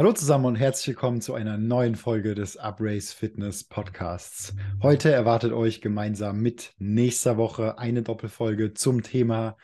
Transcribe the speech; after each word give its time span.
Hallo 0.00 0.14
zusammen 0.14 0.46
und 0.46 0.56
herzlich 0.56 0.86
willkommen 0.86 1.20
zu 1.20 1.34
einer 1.34 1.58
neuen 1.58 1.94
Folge 1.94 2.34
des 2.34 2.56
Uprace 2.56 3.12
Fitness 3.12 3.64
Podcasts. 3.64 4.54
Heute 4.80 5.12
erwartet 5.12 5.52
euch 5.52 5.82
gemeinsam 5.82 6.40
mit 6.40 6.72
nächster 6.78 7.36
Woche 7.36 7.76
eine 7.76 8.02
Doppelfolge 8.02 8.72
zum 8.72 9.02
Thema, 9.02 9.58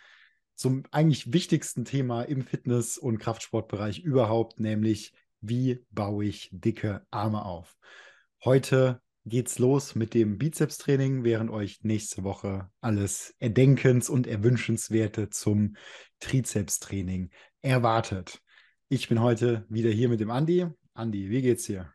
zum 0.54 0.82
eigentlich 0.90 1.32
wichtigsten 1.32 1.86
Thema 1.86 2.20
im 2.20 2.42
Fitness- 2.42 2.98
und 2.98 3.16
Kraftsportbereich 3.16 4.00
überhaupt, 4.00 4.60
nämlich 4.60 5.14
wie 5.40 5.82
baue 5.90 6.26
ich 6.26 6.50
dicke 6.52 7.06
Arme 7.10 7.46
auf. 7.46 7.78
Heute 8.44 9.00
geht's 9.24 9.58
los 9.58 9.94
mit 9.94 10.12
dem 10.12 10.36
Bizepstraining, 10.36 11.24
während 11.24 11.50
euch 11.50 11.82
nächste 11.82 12.24
Woche 12.24 12.70
alles 12.82 13.34
Erdenkens- 13.40 14.10
und 14.10 14.26
Erwünschenswerte 14.26 15.30
zum 15.30 15.76
Trizepstraining 16.20 17.30
erwartet. 17.62 18.42
Ich 18.88 19.08
bin 19.08 19.20
heute 19.20 19.66
wieder 19.68 19.90
hier 19.90 20.08
mit 20.08 20.20
dem 20.20 20.30
Andi. 20.30 20.64
Andi, 20.94 21.28
wie 21.28 21.42
geht's 21.42 21.64
dir? 21.64 21.92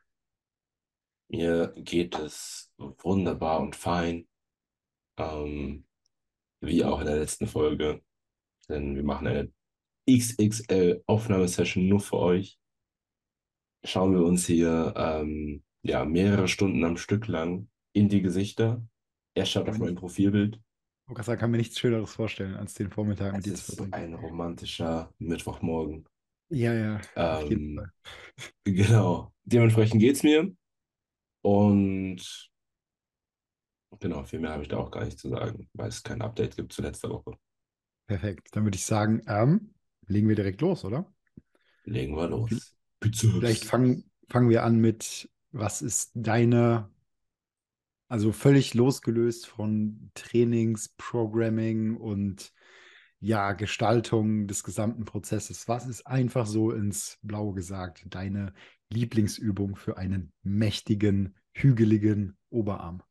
Mir 1.30 1.74
geht 1.78 2.20
es 2.20 2.74
wunderbar 2.78 3.62
und 3.62 3.78
fein. 3.78 4.28
Ähm, 5.18 5.86
wie 6.60 6.84
auch 6.84 7.00
in 7.00 7.06
der 7.06 7.20
letzten 7.20 7.48
Folge. 7.48 8.02
Denn 8.68 8.98
wir 8.98 9.04
machen 9.04 9.28
eine 9.28 9.54
XXL 10.10 11.02
Aufnahmesession 11.06 11.88
nur 11.88 12.02
für 12.02 12.18
euch. 12.18 12.60
Schauen 13.86 14.12
wir 14.12 14.26
uns 14.26 14.46
hier 14.46 14.94
ähm, 14.98 15.64
ja, 15.84 16.04
mehrere 16.04 16.50
Stunden 16.50 16.84
am 16.84 16.98
Stück 16.98 17.28
lang 17.28 17.70
in 17.94 18.10
die 18.10 18.22
Gesichter. 18.22 18.86
Er 19.34 19.46
schaut 19.46 19.70
auf 19.70 19.78
mein 19.78 19.96
Profilbild. 19.96 20.60
Ich 21.10 21.26
kann 21.26 21.52
mir 21.52 21.58
nichts 21.58 21.80
Schöneres 21.80 22.14
vorstellen, 22.14 22.56
als 22.56 22.74
den 22.74 22.90
Vormittag 22.90 23.34
mit 23.34 23.46
dir 23.46 23.56
zu 23.56 23.76
verbringen. 23.76 23.94
Ein 23.94 24.14
romantischer 24.14 25.14
Mittwochmorgen. 25.20 26.06
Ja, 26.52 26.74
ja. 26.74 27.02
Ähm, 27.16 27.82
genau. 28.66 29.34
Dementsprechend 29.44 30.02
geht 30.02 30.18
es 30.18 30.24
mir. 30.24 30.54
Und 31.42 32.50
genau, 34.00 34.24
viel 34.24 34.40
mehr 34.40 34.52
habe 34.52 34.64
ich 34.64 34.70
da 34.70 34.78
auch 34.78 34.92
gar 34.92 35.06
nicht 35.06 35.18
zu 35.18 35.30
sagen, 35.30 35.70
weil 35.74 35.88
es 35.90 36.04
kein 36.04 36.22
Update 36.22 36.58
gibt 36.58 36.74
zu 36.74 36.82
letzter 36.82 37.10
Woche. 37.10 37.38
Perfekt. 38.06 38.50
Dann 38.52 38.66
würde 38.66 38.76
ich 38.76 38.86
sagen, 38.86 39.22
ähm, 39.28 39.74
legen 40.08 40.28
wir 40.28 40.36
direkt 40.36 40.60
los, 40.62 40.84
oder? 40.84 41.12
Legen 41.86 42.16
wir 42.16 42.28
los. 42.28 42.76
Bitte. 43.00 43.30
Vielleicht 43.30 43.64
fangen, 43.64 44.12
fangen 44.28 44.50
wir 44.50 44.64
an 44.64 44.78
mit, 44.78 45.30
was 45.52 45.82
ist 45.82 46.12
deine, 46.14 46.90
also 48.10 48.34
völlig 48.34 48.74
losgelöst 48.74 49.48
von 49.48 50.12
Trainings, 50.16 50.90
Programming 50.98 51.96
und 51.96 52.52
ja, 53.22 53.54
Gestaltung 53.54 54.48
des 54.48 54.64
gesamten 54.64 55.06
Prozesses. 55.06 55.68
Was 55.68 55.88
ist 55.88 56.08
einfach 56.08 56.48
so 56.48 56.72
ins 56.72 57.20
Blaue 57.22 57.54
gesagt 57.54 58.04
deine 58.10 58.54
Lieblingsübung 58.90 59.76
für 59.76 59.98
einen 59.98 60.34
mächtigen, 60.42 61.36
hügeligen 61.54 62.36
Oberarm? 62.50 63.04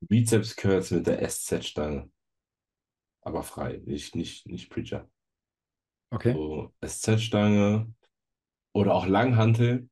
Bizeps 0.00 0.56
Curls 0.56 0.90
mit 0.90 1.06
der 1.06 1.28
SZ-Stange. 1.28 2.10
Aber 3.20 3.42
frei, 3.42 3.82
nicht, 3.84 4.16
nicht, 4.16 4.46
nicht 4.46 4.70
Preacher. 4.70 5.10
Okay. 6.08 6.32
So 6.32 6.72
SZ-Stange 6.82 7.92
oder 8.72 8.94
auch 8.94 9.06
Langhantel. 9.06 9.90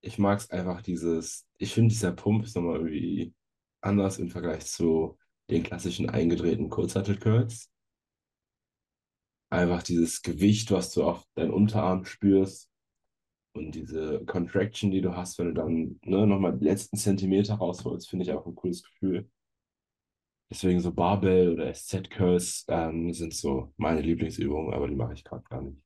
Ich 0.00 0.16
mag 0.18 0.38
es 0.38 0.48
einfach 0.50 0.80
dieses, 0.80 1.44
ich 1.58 1.74
finde 1.74 1.88
dieser 1.88 2.12
Pump 2.12 2.44
ist 2.44 2.54
nochmal 2.54 2.76
irgendwie 2.76 3.34
anders 3.80 4.20
im 4.20 4.30
Vergleich 4.30 4.64
zu 4.66 5.18
den 5.52 5.62
klassischen 5.62 6.08
eingedrehten 6.08 6.68
Kurzhantel-Curls. 6.68 7.70
Einfach 9.50 9.82
dieses 9.82 10.22
Gewicht, 10.22 10.70
was 10.70 10.92
du 10.92 11.04
auf 11.04 11.24
deinen 11.34 11.50
Unterarm 11.50 12.04
spürst 12.04 12.70
und 13.54 13.74
diese 13.74 14.24
Contraction, 14.24 14.90
die 14.90 15.02
du 15.02 15.14
hast, 15.14 15.38
wenn 15.38 15.48
du 15.48 15.54
dann 15.54 16.00
ne, 16.04 16.26
nochmal 16.26 16.58
die 16.58 16.64
letzten 16.64 16.96
Zentimeter 16.96 17.56
rausholst, 17.56 18.08
finde 18.08 18.24
ich 18.24 18.32
auch 18.32 18.46
ein 18.46 18.54
cooles 18.54 18.82
Gefühl. 18.82 19.28
Deswegen 20.50 20.80
so 20.80 20.92
Barbell 20.92 21.52
oder 21.52 21.72
SZ-Curls 21.72 22.66
ähm, 22.68 23.12
sind 23.12 23.34
so 23.34 23.72
meine 23.76 24.00
Lieblingsübungen, 24.00 24.72
aber 24.72 24.88
die 24.88 24.96
mache 24.96 25.14
ich 25.14 25.24
gerade 25.24 25.44
gar 25.44 25.62
nicht. 25.62 25.78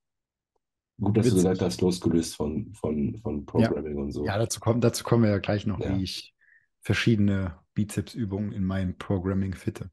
Gut, 0.99 1.17
dass 1.17 1.27
Witzig. 1.27 1.43
du 1.43 1.49
gesagt 1.49 1.63
hast, 1.63 1.81
losgelöst 1.81 2.37
von, 2.37 2.73
von, 2.73 3.19
von 3.19 3.45
Programming 3.45 3.97
ja. 3.97 4.03
und 4.03 4.13
so. 4.13 4.25
Ja, 4.25 4.39
dazu, 4.39 4.61
kommen, 4.61 4.81
dazu 4.81 5.05
kommen 5.05 5.25
wir 5.25 5.31
ja 5.31 5.39
gleich 5.39 5.67
noch, 5.67 5.79
ja. 5.79 5.95
wie 5.95 6.05
ich 6.05 6.35
verschiedene 6.81 7.59
Bizepsübungen 7.77 8.51
in 8.51 8.65
meinem 8.65 8.99
Programming 8.99 9.55
fitte. 9.55 9.91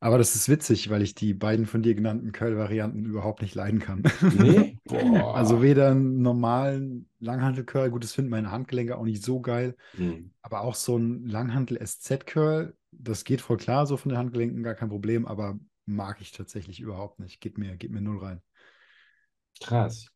Aber 0.00 0.18
das 0.18 0.36
ist 0.36 0.48
witzig, 0.48 0.90
weil 0.90 1.02
ich 1.02 1.14
die 1.14 1.34
beiden 1.34 1.66
von 1.66 1.82
dir 1.82 1.94
genannten 1.94 2.30
Curl-Varianten 2.30 3.04
überhaupt 3.06 3.42
nicht 3.42 3.54
leiden 3.54 3.80
kann. 3.80 4.02
Nee? 4.38 4.78
also 5.32 5.62
weder 5.62 5.90
einen 5.90 6.20
normalen 6.20 7.08
Langhantel-Curl, 7.18 7.90
gut, 7.90 8.04
das 8.04 8.12
finden 8.12 8.30
meine 8.30 8.52
Handgelenke 8.52 8.96
auch 8.96 9.04
nicht 9.04 9.24
so 9.24 9.40
geil, 9.40 9.74
mhm. 9.96 10.32
aber 10.42 10.60
auch 10.60 10.76
so 10.76 10.96
ein 10.96 11.26
Langhantel-SZ-Curl, 11.26 12.76
das 12.92 13.24
geht 13.24 13.40
voll 13.40 13.56
klar 13.56 13.86
so 13.86 13.96
von 13.96 14.10
den 14.10 14.18
Handgelenken, 14.18 14.62
gar 14.62 14.74
kein 14.74 14.88
Problem, 14.88 15.26
aber 15.26 15.58
mag 15.88 16.20
ich 16.20 16.32
tatsächlich 16.32 16.80
überhaupt 16.80 17.18
nicht. 17.18 17.40
Geht 17.40 17.58
mir, 17.58 17.76
geht 17.76 17.90
mir 17.90 18.00
null 18.00 18.18
rein. 18.18 18.42
Krass. 19.60 20.06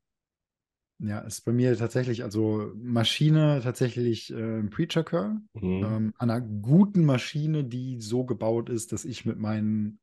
Ja, 1.04 1.18
ist 1.18 1.40
bei 1.44 1.52
mir 1.52 1.76
tatsächlich, 1.76 2.22
also 2.22 2.72
Maschine 2.76 3.60
tatsächlich 3.60 4.32
äh, 4.32 4.60
ein 4.60 4.70
Preacher 4.70 5.02
Curl. 5.02 5.40
Mhm. 5.54 5.84
Ähm, 5.84 6.14
an 6.16 6.30
einer 6.30 6.40
guten 6.40 7.04
Maschine, 7.04 7.64
die 7.64 8.00
so 8.00 8.24
gebaut 8.24 8.70
ist, 8.70 8.92
dass 8.92 9.04
ich 9.04 9.26
mit 9.26 9.36
meinen 9.36 9.98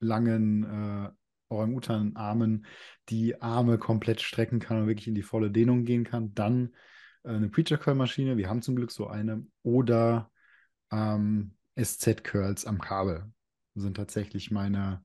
langen 0.00 0.64
äh, 0.64 1.10
Orang-Utan-Armen 1.50 2.66
die 3.10 3.40
Arme 3.40 3.78
komplett 3.78 4.20
strecken 4.20 4.58
kann 4.58 4.80
und 4.80 4.86
wirklich 4.88 5.06
in 5.06 5.14
die 5.14 5.22
volle 5.22 5.52
Dehnung 5.52 5.84
gehen 5.84 6.02
kann. 6.02 6.34
Dann 6.34 6.74
äh, 7.22 7.28
eine 7.28 7.48
Preacher 7.48 7.78
Curl-Maschine, 7.78 8.36
wir 8.36 8.48
haben 8.48 8.62
zum 8.62 8.74
Glück 8.74 8.90
so 8.90 9.06
eine. 9.06 9.46
Oder 9.62 10.32
ähm, 10.90 11.54
SZ-Curls 11.80 12.66
am 12.66 12.80
Kabel 12.80 13.32
sind 13.76 13.96
tatsächlich 13.96 14.50
meine 14.50 15.04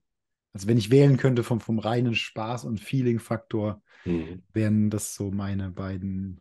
also 0.56 0.70
wenn 0.70 0.78
ich 0.78 0.90
wählen 0.90 1.18
könnte 1.18 1.44
vom, 1.44 1.60
vom 1.60 1.80
reinen 1.80 2.16
Spaß 2.16 2.64
und 2.64 2.80
Feeling-Faktor, 2.80 3.84
mhm. 4.06 4.42
wären 4.54 4.90
das 4.90 5.14
so 5.14 5.30
meine 5.30 5.70
beiden 5.70 6.40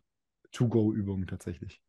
To-Go-Übungen 0.53 1.27
tatsächlich. 1.27 1.81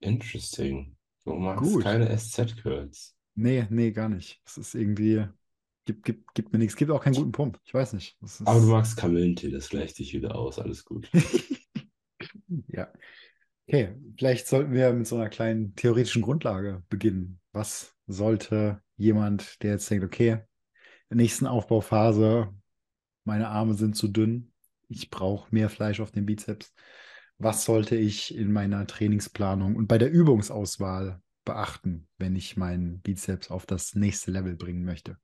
Interesting. 0.00 0.96
Du 1.24 1.34
machst 1.34 1.80
keine 1.82 2.08
SZ-Curls. 2.18 3.16
Nee, 3.36 3.68
nee, 3.70 3.92
gar 3.92 4.08
nicht. 4.08 4.42
Es 4.44 4.58
ist 4.58 4.74
irgendwie, 4.74 5.24
gibt, 5.84 6.04
gibt, 6.04 6.34
gibt 6.34 6.52
mir 6.52 6.58
nichts. 6.58 6.74
Gibt 6.74 6.90
auch 6.90 7.04
keinen 7.04 7.14
guten 7.14 7.30
Pump. 7.30 7.60
Ich 7.64 7.72
weiß 7.72 7.92
nicht. 7.92 8.18
Aber 8.44 8.60
du 8.60 8.66
magst 8.66 8.96
Kamillentee, 8.96 9.52
das 9.52 9.68
gleicht 9.68 10.00
dich 10.00 10.14
wieder 10.14 10.34
aus. 10.34 10.58
Alles 10.58 10.84
gut. 10.84 11.08
ja. 12.66 12.92
Okay, 13.68 13.94
vielleicht 14.18 14.48
sollten 14.48 14.72
wir 14.72 14.92
mit 14.92 15.06
so 15.06 15.14
einer 15.14 15.28
kleinen 15.28 15.76
theoretischen 15.76 16.22
Grundlage 16.22 16.82
beginnen. 16.88 17.38
Was 17.52 17.94
sollte 18.08 18.82
jemand, 18.96 19.62
der 19.62 19.72
jetzt 19.72 19.90
denkt, 19.90 20.04
okay, 20.04 20.30
in 21.08 21.18
der 21.18 21.18
nächsten 21.18 21.46
Aufbauphase, 21.46 22.52
meine 23.24 23.48
Arme 23.48 23.74
sind 23.74 23.96
zu 23.96 24.08
dünn, 24.08 24.52
ich 24.88 25.10
brauche 25.10 25.52
mehr 25.54 25.68
Fleisch 25.68 26.00
auf 26.00 26.10
den 26.10 26.26
Bizeps. 26.26 26.72
Was 27.38 27.64
sollte 27.64 27.96
ich 27.96 28.34
in 28.34 28.52
meiner 28.52 28.86
Trainingsplanung 28.86 29.76
und 29.76 29.88
bei 29.88 29.98
der 29.98 30.10
Übungsauswahl 30.10 31.20
beachten, 31.44 32.08
wenn 32.18 32.34
ich 32.34 32.56
meinen 32.56 33.00
Bizeps 33.00 33.50
auf 33.50 33.66
das 33.66 33.94
nächste 33.94 34.30
Level 34.30 34.56
bringen 34.56 34.84
möchte? 34.84 35.18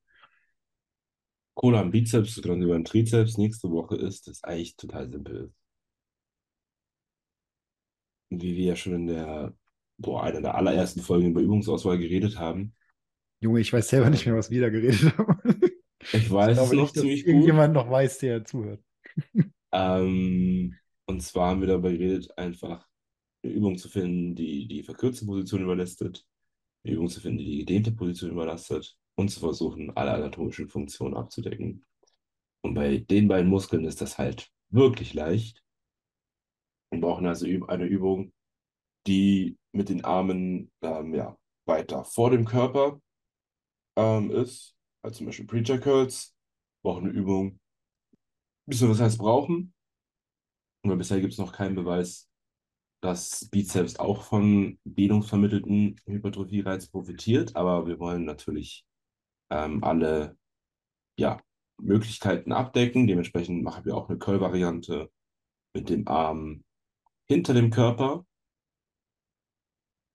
Cool 1.61 1.75
am 1.75 1.91
Bizeps, 1.91 2.41
genauso 2.41 2.61
wie 2.61 2.71
beim 2.71 2.83
Trizeps 2.83 3.37
nächste 3.37 3.69
Woche 3.69 3.95
ist, 3.95 4.27
ist 4.27 4.43
eigentlich 4.43 4.75
total 4.75 5.09
simpel. 5.09 5.53
Wie 8.29 8.55
wir 8.55 8.65
ja 8.65 8.75
schon 8.75 8.93
in 8.93 9.07
der, 9.07 9.53
boah, 9.97 10.23
einer 10.23 10.41
der 10.41 10.55
allerersten 10.55 11.01
Folgen 11.01 11.27
über 11.27 11.41
Übungsauswahl 11.41 11.99
geredet 11.99 12.39
haben, 12.39 12.73
Junge, 13.43 13.59
ich 13.59 13.73
weiß 13.73 13.89
selber 13.89 14.09
nicht 14.09 14.25
mehr, 14.25 14.35
was 14.35 14.49
wir 14.49 14.61
da 14.61 14.69
geredet 14.69 15.17
haben. 15.17 15.61
Ich 16.13 16.31
weiß 16.31 16.57
ich 16.57 16.63
es 16.63 16.71
noch 16.71 16.81
nicht, 16.81 16.93
ziemlich 16.93 17.25
gut. 17.25 17.33
Irgendjemand 17.33 17.73
noch 17.73 17.89
weiß, 17.89 18.19
der 18.19 18.43
zuhört. 18.45 18.81
Ähm, 19.71 20.75
und 21.07 21.21
zwar 21.21 21.49
haben 21.49 21.61
wir 21.61 21.67
dabei 21.67 21.91
geredet, 21.93 22.37
einfach 22.37 22.87
eine 23.43 23.53
Übung 23.53 23.77
zu 23.77 23.89
finden, 23.89 24.35
die 24.35 24.67
die 24.67 24.83
verkürzte 24.83 25.25
Position 25.25 25.63
überlastet, 25.63 26.25
eine 26.83 26.93
Übung 26.93 27.09
zu 27.09 27.19
finden, 27.19 27.39
die 27.39 27.45
die 27.45 27.57
gedehnte 27.59 27.91
Position 27.91 28.31
überlastet 28.31 28.95
und 29.15 29.29
zu 29.29 29.39
versuchen, 29.39 29.91
alle 29.97 30.13
anatomischen 30.13 30.69
Funktionen 30.69 31.15
abzudecken. 31.15 31.83
Und 32.61 32.75
bei 32.75 32.99
den 32.99 33.27
beiden 33.27 33.49
Muskeln 33.49 33.83
ist 33.83 33.99
das 33.99 34.17
halt 34.17 34.49
wirklich 34.69 35.13
leicht. 35.13 35.61
Wir 36.91 37.01
brauchen 37.01 37.25
also 37.25 37.45
eine 37.67 37.85
Übung, 37.85 38.31
die 39.07 39.57
mit 39.73 39.89
den 39.89 40.05
Armen 40.05 40.71
ähm, 40.81 41.13
ja, 41.13 41.35
weiter 41.65 42.05
vor 42.05 42.29
dem 42.29 42.45
Körper 42.45 43.01
ähm, 43.95 44.31
ist, 44.31 44.75
als 45.03 45.17
zum 45.17 45.27
Beispiel 45.27 45.45
Preacher 45.45 45.79
Curls, 45.79 46.35
brauchen 46.83 47.05
eine 47.05 47.13
Übung. 47.13 47.59
Bisschen 48.65 48.89
was 48.89 49.01
heißt 49.01 49.17
brauchen. 49.17 49.73
Und 50.83 50.97
bisher 50.97 51.21
gibt 51.21 51.33
es 51.33 51.39
noch 51.39 51.53
keinen 51.53 51.75
Beweis, 51.75 52.29
dass 53.01 53.49
Bizeps 53.49 53.97
auch 53.97 54.23
von 54.23 54.79
dehnungsvermittelten 54.85 55.99
Hypertrophie-Reiz 56.05 56.87
profitiert, 56.87 57.55
aber 57.55 57.85
wir 57.87 57.99
wollen 57.99 58.25
natürlich 58.25 58.85
ähm, 59.49 59.83
alle 59.83 60.37
ja, 61.17 61.41
Möglichkeiten 61.81 62.51
abdecken. 62.51 63.07
Dementsprechend 63.07 63.63
machen 63.63 63.85
wir 63.85 63.95
auch 63.95 64.09
eine 64.09 64.17
Curl-Variante 64.17 65.11
mit 65.73 65.89
dem 65.89 66.07
Arm 66.07 66.63
hinter 67.27 67.53
dem 67.53 67.71
Körper 67.71 68.25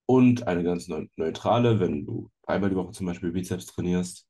und 0.07 0.47
eine 0.47 0.65
ganz 0.65 0.89
neutrale, 1.17 1.81
wenn 1.81 2.07
du 2.07 2.31
einmal 2.49 2.71
die 2.71 2.77
Woche 2.77 2.93
zum 2.93 3.07
Beispiel 3.07 3.33
Bizeps 3.33 3.67
trainierst, 3.67 4.29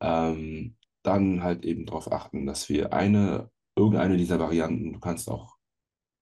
ähm, 0.00 0.76
dann 1.02 1.42
halt 1.42 1.64
eben 1.64 1.86
darauf 1.86 2.10
achten, 2.12 2.46
dass 2.46 2.68
wir 2.68 2.92
eine, 2.92 3.50
irgendeine 3.76 4.16
dieser 4.16 4.38
Varianten, 4.38 4.92
du 4.94 5.00
kannst 5.00 5.28
auch, 5.30 5.56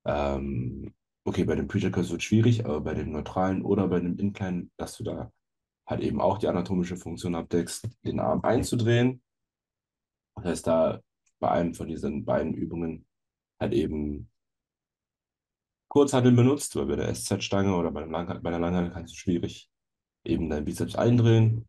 ähm, 0.07 0.95
okay, 1.25 1.45
bei 1.45 1.57
dem 1.57 1.69
Preacher 1.69 1.91
Curls 1.91 2.11
wird 2.11 2.23
schwierig, 2.23 2.65
aber 2.65 2.81
bei 2.81 2.95
dem 2.95 3.13
neutralen 3.13 3.63
oder 3.63 3.89
bei 3.89 4.01
dem 4.01 4.19
Incline, 4.19 4.71
dass 4.77 4.97
du 4.97 5.05
da 5.05 5.33
halt 5.87 6.01
eben 6.03 6.21
auch 6.21 6.39
die 6.39 6.49
anatomische 6.49 6.97
Funktion 6.97 7.35
abdeckst, 7.35 7.89
den 8.05 8.21
Arm 8.21 8.43
einzudrehen. 8.43 9.23
Das 10.37 10.45
heißt, 10.45 10.67
da 10.67 11.01
bei 11.41 11.51
einem 11.51 11.75
von 11.75 11.89
diesen 11.89 12.25
beiden 12.25 12.55
Übungen 12.55 13.07
halt 13.61 13.73
eben 13.73 14.31
Kurzhanteln 15.89 16.37
benutzt, 16.37 16.77
weil 16.77 16.87
bei 16.87 16.97
der 16.97 17.15
SZ-Stange 17.15 17.75
oder 17.75 17.91
bei, 17.91 18.05
Lang 18.05 18.43
bei 18.43 18.51
der 18.51 18.59
Langhantel 18.59 18.93
kannst 18.93 19.15
du 19.15 19.19
schwierig 19.19 19.71
eben 20.29 20.51
deinen 20.51 20.65
Bizeps 20.65 20.95
eindrehen. 20.95 21.67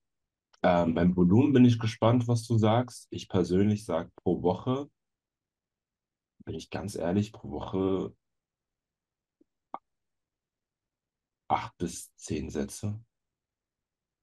Ähm, 0.62 0.94
beim 0.94 1.16
Volumen 1.16 1.54
bin 1.54 1.66
ich 1.66 1.80
gespannt, 1.80 2.28
was 2.28 2.46
du 2.46 2.58
sagst. 2.58 3.08
Ich 3.12 3.30
persönlich 3.30 3.86
sage 3.86 4.12
pro 4.16 4.42
Woche, 4.44 4.90
bin 6.46 6.56
ich 6.56 6.70
ganz 6.70 6.96
ehrlich, 6.96 7.32
pro 7.32 7.52
Woche 7.52 8.14
acht 11.48 11.78
bis 11.78 12.14
zehn 12.16 12.50
Sätze 12.50 13.00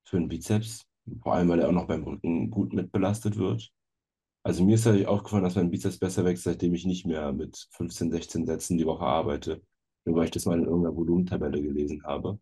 für 0.04 0.18
den 0.18 0.28
Bizeps. 0.28 0.86
Vor 1.22 1.34
allem, 1.34 1.48
weil 1.48 1.60
er 1.60 1.68
auch 1.68 1.72
noch 1.72 1.86
beim 1.86 2.04
Rücken 2.04 2.50
gut 2.50 2.72
mitbelastet 2.72 3.36
wird. 3.36 3.72
Also 4.42 4.64
mir 4.64 4.74
ist 4.74 4.86
halt 4.86 5.06
aufgefallen, 5.06 5.44
dass 5.44 5.56
mein 5.56 5.70
Bizeps 5.70 5.98
besser 5.98 6.24
wächst, 6.24 6.44
seitdem 6.44 6.74
ich 6.74 6.84
nicht 6.84 7.06
mehr 7.06 7.32
mit 7.32 7.68
15, 7.72 8.10
16 8.10 8.46
Sätzen 8.46 8.78
die 8.78 8.86
Woche 8.86 9.04
arbeite. 9.04 9.62
Nur 10.04 10.16
weil 10.16 10.26
ich 10.26 10.30
das 10.30 10.46
mal 10.46 10.58
in 10.58 10.66
irgendeiner 10.66 10.94
Volumentabelle 10.94 11.60
gelesen 11.62 12.04
habe. 12.04 12.38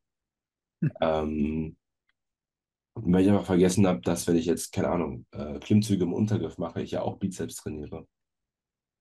Hm. 0.83 0.91
Ähm, 1.01 1.77
und 2.95 3.13
weil 3.13 3.23
ich 3.23 3.29
einfach 3.29 3.47
vergessen 3.47 3.87
habe, 3.87 4.01
dass 4.01 4.27
wenn 4.27 4.37
ich 4.37 4.47
jetzt, 4.47 4.73
keine 4.73 4.89
Ahnung, 4.89 5.27
äh, 5.33 5.59
Klimmzüge 5.59 6.05
im 6.05 6.13
Untergriff 6.13 6.59
mache, 6.59 6.83
ich 6.83 6.93
ja 6.93 7.03
auch 7.03 7.19
Bizeps 7.19 7.57
trainiere. 7.57 8.07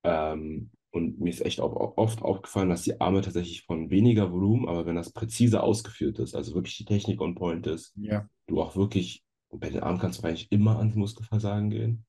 Ähm, 0.04 0.72
und 0.92 1.20
mir 1.20 1.30
ist 1.30 1.42
echt 1.42 1.60
auch 1.60 1.98
oft 1.98 2.22
aufgefallen, 2.22 2.70
dass 2.70 2.84
die 2.84 3.00
Arme 3.00 3.22
tatsächlich 3.22 3.64
von 3.64 3.90
weniger 3.90 4.32
Volumen, 4.32 4.68
aber 4.68 4.86
wenn 4.86 4.96
das 4.96 5.12
präzise 5.12 5.62
ausgeführt 5.64 6.20
ist, 6.20 6.36
also 6.36 6.54
wirklich 6.54 6.78
die 6.78 6.86
Technik 6.86 7.22
on 7.22 7.36
point 7.36 7.66
ist, 7.68 7.94
ja. 7.96 8.30
du 8.48 8.62
auch 8.62 8.76
wirklich, 8.76 9.24
bei 9.50 9.70
den 9.70 9.82
Armen 9.82 10.00
kannst 10.00 10.22
du 10.22 10.28
eigentlich 10.28 10.52
immer 10.52 10.78
ans 10.78 10.96
Muskelversagen 10.96 11.70
gehen, 11.70 12.06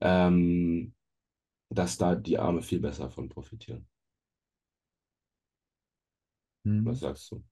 ähm, 0.00 0.94
dass 1.70 1.96
da 1.96 2.14
die 2.14 2.38
Arme 2.38 2.62
viel 2.62 2.80
besser 2.80 3.10
von 3.10 3.28
profitieren. 3.28 3.86
Hm. 6.64 6.84
Was 6.84 7.00
sagst 7.00 7.30
du? 7.30 7.42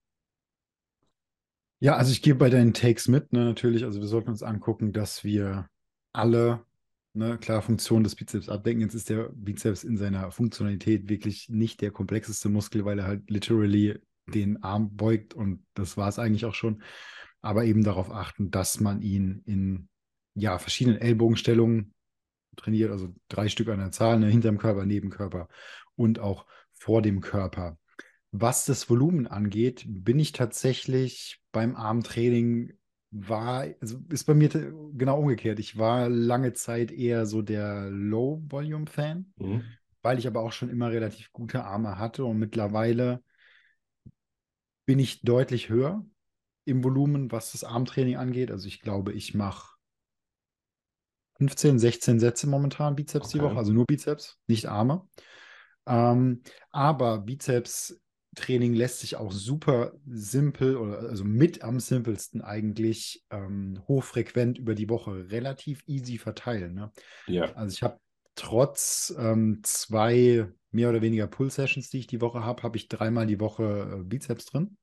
Ja, 1.83 1.97
also 1.97 2.13
ich 2.13 2.21
gehe 2.21 2.33
bei 2.33 2.49
deinen 2.49 2.73
Takes 2.73 3.09
mit, 3.09 3.33
ne, 3.33 3.43
natürlich. 3.43 3.83
Also 3.83 3.99
wir 3.99 4.07
sollten 4.07 4.29
uns 4.29 4.41
angucken, 4.41 4.93
dass 4.93 5.25
wir 5.25 5.67
alle, 6.13 6.65
ne, 7.11 7.37
klar, 7.37 7.61
Funktionen 7.61 8.05
des 8.05 8.15
Bizeps 8.15 8.47
abdecken. 8.47 8.79
Jetzt 8.79 8.93
ist 8.93 9.09
der 9.09 9.29
Bizeps 9.33 9.83
in 9.83 9.97
seiner 9.97 10.31
Funktionalität 10.31 11.09
wirklich 11.09 11.49
nicht 11.49 11.81
der 11.81 11.91
komplexeste 11.91 12.47
Muskel, 12.47 12.85
weil 12.85 12.99
er 12.99 13.07
halt 13.07 13.29
literally 13.29 13.99
den 14.27 14.63
Arm 14.63 14.95
beugt 14.95 15.33
und 15.33 15.65
das 15.73 15.97
war 15.97 16.07
es 16.07 16.19
eigentlich 16.19 16.45
auch 16.45 16.53
schon. 16.53 16.81
Aber 17.41 17.65
eben 17.65 17.83
darauf 17.83 18.09
achten, 18.11 18.49
dass 18.49 18.79
man 18.79 19.01
ihn 19.01 19.43
in 19.45 19.89
ja, 20.35 20.59
verschiedenen 20.59 21.01
Ellbogenstellungen 21.01 21.93
trainiert, 22.55 22.91
also 22.91 23.13
drei 23.27 23.49
Stück 23.49 23.67
an 23.67 23.79
der 23.79 23.91
Zahl, 23.91 24.21
ne, 24.21 24.27
hinterm 24.27 24.57
Körper, 24.57 24.85
neben 24.85 25.09
Körper 25.09 25.49
und 25.97 26.19
auch 26.19 26.45
vor 26.71 27.01
dem 27.01 27.19
Körper. 27.19 27.77
Was 28.31 28.63
das 28.63 28.89
Volumen 28.89 29.27
angeht, 29.27 29.83
bin 29.85 30.17
ich 30.17 30.31
tatsächlich 30.31 31.42
beim 31.53 31.77
Armtraining 31.77 32.73
war, 33.11 33.67
also 33.79 33.99
ist 34.09 34.25
bei 34.25 34.33
mir 34.33 34.49
genau 34.49 35.19
umgekehrt. 35.19 35.59
Ich 35.59 35.77
war 35.77 36.09
lange 36.09 36.51
Zeit 36.53 36.91
eher 36.91 37.25
so 37.25 37.41
der 37.41 37.89
Low-Volume-Fan, 37.89 39.33
mhm. 39.37 39.63
weil 40.01 40.19
ich 40.19 40.27
aber 40.27 40.41
auch 40.41 40.51
schon 40.51 40.69
immer 40.69 40.91
relativ 40.91 41.31
gute 41.31 41.63
Arme 41.63 41.97
hatte 41.97 42.25
und 42.25 42.39
mittlerweile 42.39 43.23
bin 44.85 44.99
ich 44.99 45.21
deutlich 45.21 45.69
höher 45.69 46.05
im 46.65 46.83
Volumen, 46.83 47.31
was 47.31 47.51
das 47.51 47.63
Armtraining 47.63 48.17
angeht. 48.17 48.51
Also 48.51 48.67
ich 48.67 48.81
glaube, 48.81 49.13
ich 49.13 49.33
mache 49.33 49.77
15, 51.37 51.77
16 51.79 52.19
Sätze 52.19 52.47
momentan 52.47 52.95
Bizeps 52.95 53.27
okay. 53.27 53.37
die 53.37 53.43
Woche, 53.43 53.57
also 53.57 53.71
nur 53.71 53.85
Bizeps, 53.85 54.39
nicht 54.47 54.67
Arme. 54.67 55.07
Ähm, 55.85 56.41
aber 56.71 57.19
Bizeps 57.19 58.01
Training 58.35 58.73
lässt 58.73 58.99
sich 58.99 59.15
auch 59.15 59.31
super 59.31 59.93
simpel 60.05 60.77
oder 60.77 60.99
also 60.99 61.23
mit 61.23 61.63
am 61.63 61.79
simpelsten 61.79 62.41
eigentlich 62.41 63.23
ähm, 63.29 63.81
hochfrequent 63.87 64.57
über 64.57 64.75
die 64.75 64.89
Woche 64.89 65.29
relativ 65.29 65.83
easy 65.87 66.17
verteilen. 66.17 66.73
Ne? 66.73 66.91
Ja. 67.27 67.53
Also 67.53 67.73
ich 67.73 67.83
habe 67.83 67.99
trotz 68.35 69.13
ähm, 69.17 69.59
zwei 69.63 70.47
mehr 70.71 70.89
oder 70.89 71.01
weniger 71.01 71.27
Pull-Sessions, 71.27 71.89
die 71.89 71.99
ich 71.99 72.07
die 72.07 72.21
Woche 72.21 72.43
habe, 72.43 72.63
habe 72.63 72.77
ich 72.77 72.87
dreimal 72.87 73.27
die 73.27 73.39
Woche 73.39 73.99
äh, 73.99 74.03
Bizeps 74.03 74.45
drin. 74.45 74.77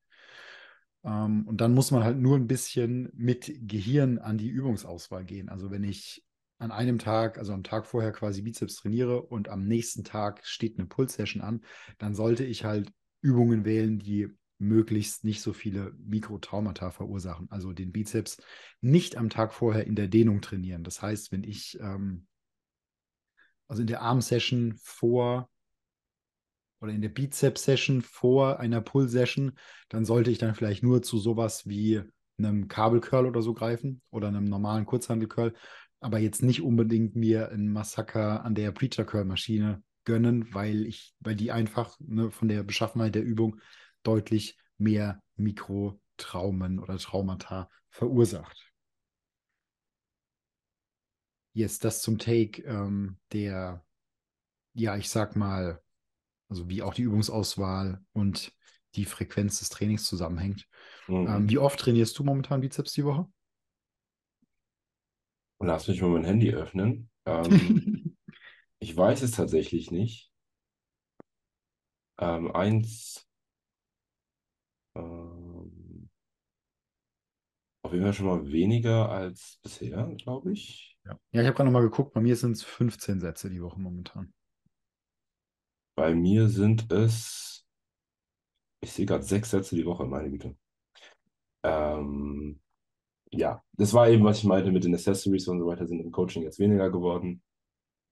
Ähm, 1.03 1.47
und 1.47 1.59
dann 1.59 1.73
muss 1.73 1.91
man 1.91 2.03
halt 2.03 2.17
nur 2.17 2.37
ein 2.37 2.47
bisschen 2.47 3.09
mit 3.13 3.51
Gehirn 3.67 4.17
an 4.17 4.37
die 4.37 4.49
Übungsauswahl 4.49 5.25
gehen. 5.25 5.49
Also 5.49 5.71
wenn 5.71 5.83
ich 5.83 6.23
an 6.59 6.71
einem 6.71 6.99
Tag, 6.99 7.39
also 7.39 7.53
am 7.53 7.63
Tag 7.63 7.87
vorher 7.87 8.11
quasi 8.11 8.43
Bizeps 8.43 8.75
trainiere 8.75 9.23
und 9.23 9.49
am 9.49 9.65
nächsten 9.65 10.03
Tag 10.03 10.45
steht 10.45 10.77
eine 10.77 10.87
Pull-Session 10.87 11.41
an, 11.41 11.61
dann 11.97 12.13
sollte 12.13 12.43
ich 12.45 12.63
halt 12.63 12.91
Übungen 13.21 13.65
wählen, 13.65 13.99
die 13.99 14.29
möglichst 14.57 15.23
nicht 15.23 15.41
so 15.41 15.53
viele 15.53 15.93
Mikrotraumata 15.97 16.91
verursachen. 16.91 17.49
Also 17.49 17.73
den 17.73 17.91
Bizeps 17.91 18.41
nicht 18.79 19.17
am 19.17 19.29
Tag 19.29 19.53
vorher 19.53 19.87
in 19.87 19.95
der 19.95 20.07
Dehnung 20.07 20.41
trainieren. 20.41 20.83
Das 20.83 21.01
heißt, 21.01 21.31
wenn 21.31 21.43
ich 21.43 21.79
ähm, 21.79 22.27
also 23.67 23.81
in 23.81 23.87
der 23.87 24.01
Arm-Session 24.01 24.73
vor 24.83 25.49
oder 26.81 26.91
in 26.91 27.01
der 27.01 27.09
Bizeps-Session 27.09 28.01
vor 28.01 28.59
einer 28.59 28.81
Pull-Session, 28.81 29.53
dann 29.87 30.03
sollte 30.03 30.29
ich 30.29 30.39
dann 30.39 30.55
vielleicht 30.55 30.83
nur 30.83 31.01
zu 31.01 31.17
sowas 31.17 31.67
wie 31.67 32.01
einem 32.37 32.67
Kabelcurl 32.67 33.27
oder 33.27 33.41
so 33.41 33.53
greifen 33.53 34.01
oder 34.09 34.27
einem 34.27 34.43
normalen 34.43 34.85
Kurzhandelcurl, 34.85 35.53
aber 36.01 36.19
jetzt 36.19 36.43
nicht 36.43 36.61
unbedingt 36.61 37.15
mir 37.15 37.49
ein 37.51 37.71
Massaker 37.71 38.43
an 38.43 38.55
der 38.55 38.71
Preacher 38.71 39.05
Curl 39.05 39.25
Maschine 39.25 39.81
gönnen, 40.05 40.53
weil 40.53 40.85
ich, 40.85 41.15
weil 41.19 41.35
die 41.35 41.51
einfach 41.51 41.97
ne, 41.99 42.31
von 42.31 42.47
der 42.47 42.63
Beschaffenheit 42.63 43.15
der 43.15 43.23
Übung 43.23 43.59
deutlich 44.03 44.57
mehr 44.77 45.21
Mikrotraumen 45.35 46.79
oder 46.79 46.97
Traumata 46.97 47.69
verursacht. 47.89 48.71
Jetzt 51.53 51.83
das 51.83 52.01
zum 52.01 52.17
Take, 52.17 52.63
ähm, 52.63 53.17
der, 53.33 53.83
ja, 54.73 54.95
ich 54.95 55.09
sag 55.09 55.35
mal, 55.35 55.81
also 56.49 56.69
wie 56.69 56.81
auch 56.81 56.93
die 56.93 57.03
Übungsauswahl 57.03 58.03
und 58.13 58.53
die 58.95 59.05
Frequenz 59.05 59.59
des 59.59 59.69
Trainings 59.69 60.05
zusammenhängt. 60.05 60.67
Mhm. 61.07 61.27
Ähm, 61.27 61.49
wie 61.49 61.57
oft 61.57 61.79
trainierst 61.79 62.17
du 62.17 62.23
momentan 62.23 62.61
Bizeps 62.61 62.93
die 62.93 63.05
Woche? 63.05 63.27
Lass 65.59 65.87
mich 65.87 66.01
mal 66.01 66.09
mein 66.09 66.23
Handy 66.23 66.53
öffnen. 66.53 67.09
Ähm, 67.25 68.10
Ich 68.81 68.97
weiß 68.97 69.21
es 69.21 69.31
tatsächlich 69.31 69.91
nicht. 69.91 70.31
Ähm, 72.19 72.51
eins. 72.51 73.27
Ähm, 74.95 76.09
auf 77.83 77.93
jeden 77.93 78.03
Fall 78.03 78.13
schon 78.13 78.25
mal 78.25 78.51
weniger 78.51 79.09
als 79.09 79.59
bisher, 79.61 80.07
glaube 80.17 80.53
ich. 80.53 80.97
Ja, 81.05 81.11
ja 81.31 81.41
ich 81.41 81.47
habe 81.47 81.55
gerade 81.55 81.69
nochmal 81.69 81.83
geguckt. 81.83 82.13
Bei 82.13 82.21
mir 82.21 82.35
sind 82.35 82.53
es 82.53 82.63
15 82.63 83.19
Sätze 83.19 83.51
die 83.51 83.61
Woche 83.61 83.79
momentan. 83.79 84.33
Bei 85.95 86.15
mir 86.15 86.47
sind 86.47 86.91
es. 86.91 87.63
Ich 88.83 88.93
sehe 88.93 89.05
gerade 89.05 89.23
sechs 89.23 89.51
Sätze 89.51 89.75
die 89.75 89.85
Woche, 89.85 90.05
meine 90.05 90.31
Güte. 90.31 90.55
Ähm, 91.63 92.59
ja, 93.31 93.63
das 93.73 93.93
war 93.93 94.09
eben, 94.09 94.23
was 94.23 94.39
ich 94.39 94.43
meinte 94.45 94.71
mit 94.71 94.83
den 94.83 94.95
Accessories 94.95 95.47
und 95.47 95.59
so 95.59 95.67
weiter, 95.67 95.85
sind 95.85 95.99
im 95.99 96.11
Coaching 96.11 96.41
jetzt 96.41 96.59
weniger 96.59 96.89
geworden. 96.89 97.43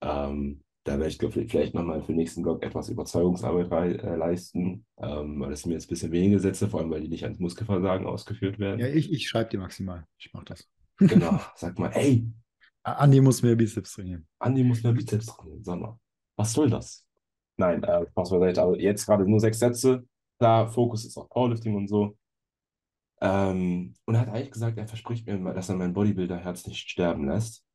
Ähm, 0.01 0.61
da 0.85 0.97
werde 0.97 1.09
ich 1.09 1.49
vielleicht 1.51 1.75
nochmal 1.75 2.01
für 2.01 2.07
den 2.07 2.17
nächsten 2.17 2.41
Blog 2.41 2.63
etwas 2.63 2.89
Überzeugungsarbeit 2.89 4.01
äh, 4.01 4.15
leisten, 4.15 4.85
ähm, 4.97 5.39
weil 5.39 5.51
es 5.51 5.65
mir 5.65 5.73
jetzt 5.73 5.85
ein 5.85 5.89
bisschen 5.89 6.11
weniger 6.11 6.39
Sätze, 6.39 6.67
vor 6.67 6.79
allem 6.79 6.89
weil 6.89 7.01
die 7.01 7.09
nicht 7.09 7.23
ans 7.23 7.39
Muskelversagen 7.39 8.07
ausgeführt 8.07 8.59
werden. 8.59 8.79
Ja, 8.79 8.87
ich, 8.87 9.11
ich 9.11 9.27
schreibe 9.27 9.49
dir 9.49 9.59
maximal. 9.59 10.05
Ich 10.17 10.33
mache 10.33 10.45
das. 10.45 10.67
Genau, 10.97 11.39
sag 11.55 11.77
mal, 11.77 11.91
ey. 11.93 12.25
Andi 12.83 13.21
muss 13.21 13.43
mehr 13.43 13.55
Bizeps 13.55 13.93
trainieren. 13.93 14.25
Andi 14.39 14.63
muss 14.63 14.81
mehr 14.81 14.93
Bizeps 14.93 15.27
trainieren, 15.27 15.63
sag 15.63 15.79
mal. 15.79 15.99
Was 16.37 16.53
soll 16.53 16.69
das? 16.69 17.05
Nein, 17.57 17.83
äh, 17.83 18.07
Spaß 18.09 18.29
beiseite, 18.31 18.61
aber 18.61 18.79
jetzt 18.79 19.05
gerade 19.05 19.29
nur 19.29 19.39
sechs 19.39 19.59
Sätze. 19.59 20.05
Klar, 20.39 20.69
Fokus 20.69 21.05
ist 21.05 21.17
auf 21.17 21.29
Powerlifting 21.29 21.75
und 21.75 21.87
so. 21.89 22.17
Ähm, 23.21 23.93
und 24.05 24.15
er 24.15 24.21
hat 24.21 24.29
eigentlich 24.29 24.51
gesagt, 24.51 24.77
er 24.77 24.87
verspricht 24.87 25.27
mir, 25.27 25.37
dass 25.53 25.69
er 25.69 25.75
mein 25.75 25.93
Bodybuilder-Herz 25.93 26.65
nicht 26.67 26.89
sterben 26.89 27.27
lässt. 27.27 27.65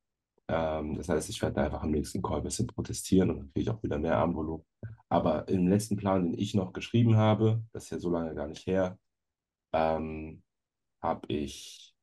Ähm, 0.47 0.95
das 0.95 1.09
heißt, 1.09 1.29
ich 1.29 1.41
werde 1.41 1.61
einfach 1.63 1.81
am 1.83 1.91
nächsten 1.91 2.21
Call 2.21 2.37
ein 2.37 2.43
bisschen 2.43 2.67
protestieren 2.67 3.31
und 3.31 3.37
dann 3.37 3.47
kriege 3.53 3.61
ich 3.61 3.69
auch 3.69 3.81
wieder 3.83 3.97
mehr 3.97 4.17
Armvolumen. 4.17 4.65
Aber 5.09 5.47
im 5.47 5.67
letzten 5.67 5.97
Plan, 5.97 6.23
den 6.23 6.39
ich 6.39 6.53
noch 6.53 6.73
geschrieben 6.73 7.17
habe, 7.17 7.63
das 7.71 7.85
ist 7.85 7.89
ja 7.91 7.99
so 7.99 8.09
lange 8.11 8.35
gar 8.35 8.47
nicht 8.47 8.65
her, 8.67 8.99
ähm, 9.73 10.43
habe 11.01 11.27
ich, 11.27 11.95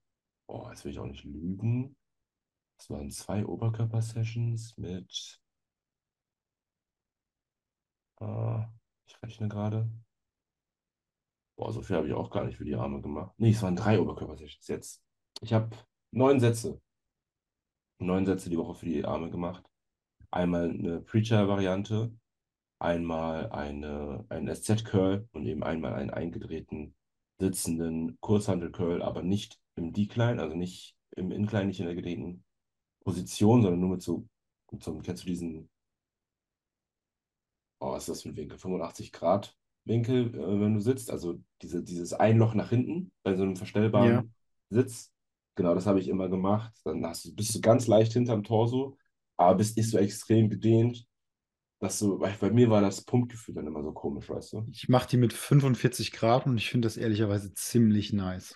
oh, 0.49 0.69
jetzt 0.71 0.85
will 0.85 0.93
ich 0.93 0.99
auch 0.99 1.07
nicht 1.07 1.25
lügen, 1.25 1.97
das 2.79 2.91
waren 2.91 3.11
zwei 3.11 3.47
Oberkörper-Sessions 3.47 4.77
mit, 4.79 5.41
äh, 8.21 8.59
ich 9.07 9.23
rechne 9.23 9.49
gerade, 9.49 9.89
boah, 11.57 11.73
so 11.73 11.83
viel 11.83 11.97
habe 11.97 12.09
ich 12.09 12.15
auch 12.15 12.31
gar 12.31 12.45
nicht 12.45 12.57
für 12.57 12.65
die 12.65 12.75
Arme 12.75 13.01
gemacht. 13.01 13.33
Nee, 13.39 13.51
es 13.51 13.63
waren 13.63 13.77
drei 13.77 14.01
Oberkörper-Sessions 14.01 14.67
jetzt. 14.69 15.03
Ich 15.41 15.53
habe 15.53 15.71
neun 16.11 16.41
Sätze 16.41 16.81
neun 18.03 18.27
Sätze 18.27 18.51
die 18.51 18.59
Woche 18.59 18.75
für 18.75 18.87
die 18.87 19.05
Arme 19.05 19.31
gemacht. 19.31 19.65
Einmal 20.31 20.71
eine 20.71 21.01
Preacher-Variante, 21.01 22.13
einmal 22.79 23.51
eine, 23.51 24.25
einen 24.29 24.55
SZ-Curl 24.55 25.29
und 25.33 25.47
eben 25.47 25.63
einmal 25.63 25.95
einen 25.95 26.11
eingedrehten 26.11 26.95
sitzenden 27.39 28.19
Kurzhandel-Curl, 28.21 29.03
aber 29.03 29.23
nicht 29.23 29.61
im 29.77 29.93
Decline, 29.93 30.41
also 30.41 30.57
nicht 30.57 30.97
im 31.17 31.33
Incline, 31.33 31.67
nicht 31.67 31.81
in 31.81 31.87
der 31.87 31.95
gedrehten 31.95 32.45
Position, 33.05 33.63
sondern 33.63 33.81
nur 33.81 33.91
mit 33.91 34.03
so, 34.03 34.27
mit 34.71 34.83
so 34.83 34.99
kennst 34.99 35.25
du 35.25 35.27
diesen, 35.27 35.69
oh, 37.81 37.93
was 37.93 38.05
ist 38.05 38.09
das 38.09 38.23
für 38.23 38.31
ein 38.31 38.37
Winkel? 38.37 38.59
85 38.59 39.13
Grad 39.13 39.57
Winkel, 39.85 40.35
äh, 40.35 40.61
wenn 40.61 40.75
du 40.75 40.81
sitzt, 40.81 41.11
also 41.11 41.41
diese, 41.61 41.83
dieses 41.83 42.13
Einloch 42.13 42.55
nach 42.55 42.71
hinten 42.71 43.13
bei 43.23 43.35
so 43.35 43.43
einem 43.43 43.57
verstellbaren 43.57 44.11
ja. 44.11 44.25
Sitz. 44.71 45.12
Genau, 45.55 45.75
das 45.75 45.87
habe 45.87 46.01
ich 46.01 46.09
immer 46.09 46.29
gemacht. 46.29 46.73
Dann 46.85 47.05
hast 47.07 47.25
du, 47.25 47.35
bist 47.35 47.55
du 47.55 47.61
ganz 47.61 47.87
leicht 47.87 48.13
hinterm 48.13 48.43
Torso, 48.43 48.97
aber 49.37 49.57
bist 49.57 49.77
nicht 49.77 49.91
so 49.91 49.99
extrem 49.99 50.49
gedehnt. 50.49 51.07
Dass 51.79 51.99
du, 51.99 52.19
bei, 52.19 52.51
mir 52.51 52.71
war 52.71 52.81
das 52.81 53.05
Punktgefühl 53.05 53.57
dann 53.57 53.67
immer 53.67 53.83
so 53.83 53.93
komisch, 53.93 54.31
weißt 54.31 54.53
du? 54.53 54.67
Ich 54.71 54.89
mache 54.89 55.09
die 55.09 55.17
mit 55.17 55.33
45 55.33 56.13
Grad 56.13 56.47
und 56.47 56.57
ich 56.57 56.71
finde 56.71 56.87
das 56.87 56.97
ehrlicherweise 56.97 57.53
ziemlich 57.55 58.13
nice. 58.13 58.55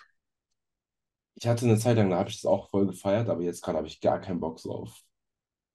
Ich 1.35 1.45
hatte 1.45 1.65
eine 1.65 1.77
Zeit 1.77 1.97
lang, 1.97 2.09
da 2.09 2.17
habe 2.17 2.29
ich 2.29 2.41
das 2.41 2.45
auch 2.45 2.69
voll 2.69 2.87
gefeiert, 2.87 3.27
aber 3.27 3.41
jetzt 3.41 3.61
gerade 3.61 3.79
habe 3.79 3.87
ich 3.87 3.99
gar 3.99 4.21
keinen 4.21 4.39
Bock 4.39 4.59
so 4.59 4.71
auf 4.71 5.03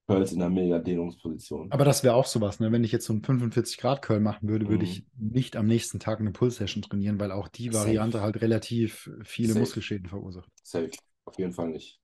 Curls 0.06 0.32
in 0.32 0.42
einer 0.42 0.50
mega 0.50 0.78
Dehnungsposition. 0.78 1.70
Aber 1.70 1.84
das 1.84 2.02
wäre 2.02 2.14
auch 2.14 2.26
sowas, 2.26 2.58
ne? 2.58 2.72
Wenn 2.72 2.84
ich 2.84 2.92
jetzt 2.92 3.06
so 3.06 3.12
einen 3.12 3.22
45 3.22 3.78
Grad 3.78 4.02
Curl 4.02 4.20
machen 4.20 4.48
würde, 4.48 4.64
mhm. 4.64 4.70
würde 4.70 4.84
ich 4.84 5.04
nicht 5.16 5.56
am 5.56 5.66
nächsten 5.66 6.00
Tag 6.00 6.20
eine 6.20 6.32
Pull-Session 6.32 6.82
trainieren, 6.82 7.20
weil 7.20 7.30
auch 7.30 7.48
die 7.48 7.70
Safe. 7.70 7.86
Variante 7.86 8.20
halt 8.20 8.40
relativ 8.40 9.10
viele 9.24 9.52
Safe. 9.52 9.60
Muskelschäden 9.60 10.08
verursacht. 10.08 10.50
Safe. 10.62 10.90
Auf 11.24 11.36
jeden 11.38 11.52
Fall 11.52 11.68
nicht. 11.70 12.00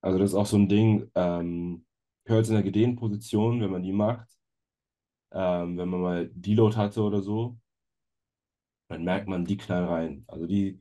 Also 0.00 0.18
das 0.18 0.30
ist 0.30 0.34
auch 0.36 0.46
so 0.46 0.56
ein 0.56 0.68
Ding, 0.68 1.10
ähm, 1.14 1.84
Curls 2.24 2.48
in 2.48 2.54
der 2.54 2.62
gedehnten 2.64 2.96
Position, 2.96 3.60
wenn 3.60 3.70
man 3.70 3.82
die 3.82 3.92
macht, 3.92 4.28
ähm, 5.32 5.76
wenn 5.78 5.88
man 5.88 6.00
mal 6.00 6.28
Deload 6.34 6.76
hatte 6.76 7.02
oder 7.02 7.22
so, 7.22 7.58
dann 8.88 9.04
merkt 9.04 9.28
man 9.28 9.44
die 9.44 9.56
knallen 9.56 9.88
rein. 9.88 10.24
Also 10.28 10.46
die, 10.46 10.80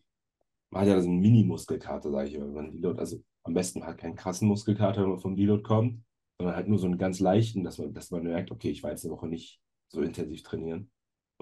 man 0.72 0.84
hat 0.84 0.90
ja 0.90 1.02
so 1.02 1.10
einen 1.10 1.20
Mini-Muskelkater, 1.22 2.12
sage 2.12 2.30
ich 2.30 2.36
wenn 2.36 2.54
man 2.54 2.72
Deload, 2.72 3.00
also 3.00 3.24
am 3.44 3.54
besten 3.54 3.86
halt 3.86 4.00
keinen 4.00 4.16
krassen 4.16 4.48
Muskelkater, 4.48 5.04
wenn 5.04 5.12
man 5.12 5.20
vom 5.20 5.36
Deload 5.36 5.64
kommt, 5.64 6.04
sondern 6.40 6.56
halt 6.56 6.68
nur 6.68 6.80
so 6.80 6.88
einen 6.88 6.98
ganz 6.98 7.20
leichten, 7.20 7.64
dass 7.64 7.78
man, 7.80 7.94
dass 7.94 8.12
man 8.12 8.24
merkt, 8.24 8.52
okay, 8.52 8.72
ich 8.72 8.84
war 8.84 8.92
jetzt 8.92 9.06
eine 9.06 9.14
Woche 9.14 9.28
nicht 9.28 9.62
so 9.90 10.02
intensiv 10.02 10.44
trainieren. 10.44 10.92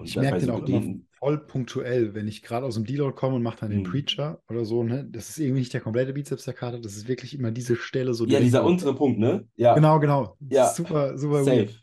Und 0.00 0.06
ich 0.06 0.16
merke 0.16 0.40
den 0.40 0.50
auch 0.50 0.66
immer 0.66 0.96
voll 1.20 1.38
punktuell, 1.38 2.14
wenn 2.14 2.26
ich 2.26 2.42
gerade 2.42 2.64
aus 2.64 2.74
dem 2.74 2.86
Deload 2.86 3.14
komme 3.14 3.36
und 3.36 3.42
mache 3.42 3.60
dann 3.60 3.70
den 3.70 3.80
mhm. 3.80 3.84
Preacher 3.84 4.42
oder 4.48 4.64
so, 4.64 4.82
ne? 4.82 5.06
Das 5.10 5.28
ist 5.28 5.38
irgendwie 5.38 5.60
nicht 5.60 5.74
der 5.74 5.82
komplette 5.82 6.14
Bizeps 6.14 6.44
der 6.44 6.54
Karte, 6.54 6.80
das 6.80 6.96
ist 6.96 7.08
wirklich 7.08 7.34
immer 7.34 7.50
diese 7.50 7.76
Stelle 7.76 8.14
so. 8.14 8.24
Ja, 8.26 8.40
dieser 8.40 8.64
untere 8.64 8.94
Punkt, 8.94 9.18
ne? 9.18 9.46
Ja. 9.56 9.74
Genau, 9.74 10.00
genau. 10.00 10.36
Ja. 10.48 10.68
Super, 10.68 11.18
super 11.18 11.44
Safe. 11.44 11.56
Weird. 11.58 11.82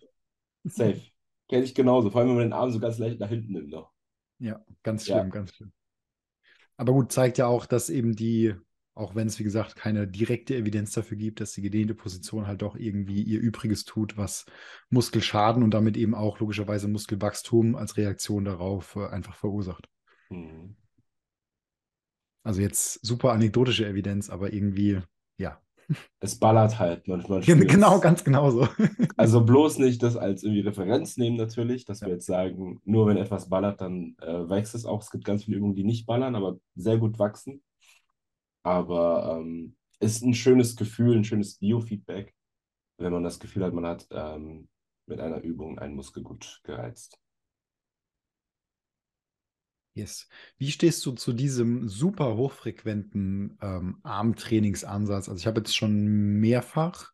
Safe. 0.63 1.01
Kenne 1.49 1.63
ich 1.63 1.75
genauso. 1.75 2.09
Vor 2.09 2.19
allem, 2.19 2.29
wenn 2.31 2.35
man 2.37 2.45
den 2.47 2.53
Arm 2.53 2.71
so 2.71 2.79
ganz 2.79 2.97
leicht 2.97 3.19
nach 3.19 3.29
hinten 3.29 3.53
nimmt 3.53 3.69
noch. 3.69 3.91
Ja, 4.39 4.59
ganz 4.83 5.05
schlimm, 5.05 5.17
ja. 5.17 5.23
ganz 5.25 5.53
schlimm. 5.53 5.71
Aber 6.75 6.93
gut, 6.93 7.11
zeigt 7.11 7.37
ja 7.37 7.47
auch, 7.47 7.65
dass 7.65 7.89
eben 7.89 8.15
die 8.15 8.53
auch 8.97 9.15
wenn 9.15 9.27
es, 9.27 9.39
wie 9.39 9.43
gesagt, 9.43 9.75
keine 9.75 10.07
direkte 10.07 10.55
Evidenz 10.55 10.91
dafür 10.91 11.17
gibt, 11.17 11.39
dass 11.39 11.53
die 11.53 11.61
gedehnte 11.61 11.93
Position 11.93 12.47
halt 12.47 12.61
doch 12.61 12.75
irgendwie 12.75 13.21
ihr 13.21 13.39
Übriges 13.39 13.85
tut, 13.85 14.17
was 14.17 14.45
Muskelschaden 14.89 15.63
und 15.63 15.73
damit 15.73 15.97
eben 15.97 16.15
auch 16.15 16.39
logischerweise 16.39 16.87
Muskelwachstum 16.87 17.75
als 17.75 17.97
Reaktion 17.97 18.45
darauf 18.45 18.95
äh, 18.95 19.07
einfach 19.07 19.35
verursacht. 19.35 19.87
Mhm. 20.29 20.75
Also 22.43 22.61
jetzt 22.61 23.05
super 23.05 23.33
anekdotische 23.33 23.85
Evidenz, 23.85 24.29
aber 24.29 24.53
irgendwie, 24.53 25.01
ja. 25.37 25.61
Es 26.19 26.39
ballert 26.39 26.79
halt 26.79 27.07
manchmal. 27.07 27.41
Genau, 27.41 27.99
ganz 27.99 28.23
genau 28.23 28.49
so. 28.51 28.67
also 29.17 29.43
bloß 29.45 29.79
nicht 29.79 30.01
das 30.01 30.17
als 30.17 30.43
irgendwie 30.43 30.61
Referenz 30.61 31.17
nehmen 31.17 31.37
natürlich, 31.37 31.85
dass 31.85 32.01
ja. 32.01 32.07
wir 32.07 32.13
jetzt 32.13 32.25
sagen, 32.25 32.81
nur 32.83 33.05
wenn 33.07 33.17
etwas 33.17 33.49
ballert, 33.49 33.81
dann 33.81 34.15
äh, 34.21 34.49
wächst 34.49 34.75
es 34.75 34.85
auch. 34.85 35.01
Es 35.01 35.11
gibt 35.11 35.25
ganz 35.25 35.43
viele 35.43 35.57
Übungen, 35.57 35.75
die 35.75 35.83
nicht 35.83 36.05
ballern, 36.05 36.35
aber 36.35 36.57
sehr 36.75 36.97
gut 36.97 37.19
wachsen. 37.19 37.61
Aber 38.67 39.39
ähm, 39.39 39.77
ist 40.01 40.23
ein 40.23 40.33
schönes 40.33 40.75
Gefühl, 40.75 41.15
ein 41.15 41.23
schönes 41.23 41.57
Biofeedback, 41.57 42.35
wenn 42.97 43.13
man 43.13 43.23
das 43.23 43.39
Gefühl 43.39 43.63
hat, 43.63 43.73
man 43.73 43.85
hat 43.85 44.05
ähm, 44.11 44.67
mit 45.05 45.21
einer 45.21 45.41
Übung 45.41 45.79
einen 45.79 45.95
Muskel 45.95 46.21
gut 46.21 46.59
gereizt. 46.63 47.17
Yes. 49.93 50.27
Wie 50.57 50.69
stehst 50.69 51.05
du 51.05 51.13
zu 51.13 51.31
diesem 51.31 51.87
super 51.87 52.35
hochfrequenten 52.35 53.57
ähm, 53.61 53.99
Armtrainingsansatz? 54.03 55.29
Also 55.29 55.39
ich 55.39 55.47
habe 55.47 55.61
jetzt 55.61 55.73
schon 55.73 56.03
mehrfach, 56.41 57.13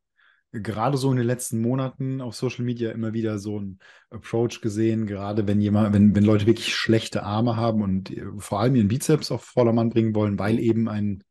gerade 0.51 0.97
so 0.97 1.11
in 1.11 1.17
den 1.17 1.27
letzten 1.27 1.61
Monaten 1.61 2.19
auf 2.19 2.35
Social 2.35 2.65
Media 2.65 2.91
immer 2.91 3.13
wieder 3.13 3.37
so 3.37 3.57
einen 3.57 3.77
Approach 4.09 4.59
gesehen, 4.59 5.05
gerade 5.05 5.45
wenn 5.45 5.61
jemand, 5.61 5.93
wenn, 5.93 6.15
wenn 6.15 6.25
Leute 6.25 6.47
wirklich 6.47 6.75
schlechte 6.75 7.21
Arme 7.21 7.57
haben 7.57 7.83
und 7.83 8.09
äh, 8.09 8.25
vor 8.39 8.59
allem 8.59 8.75
ihren 8.75 8.87
Bizeps 8.87 9.31
auf 9.31 9.43
Vordermann 9.43 9.91
bringen 9.91 10.15
wollen, 10.15 10.39
weil 10.39 10.57
eben 10.59 10.89
ein 10.89 11.23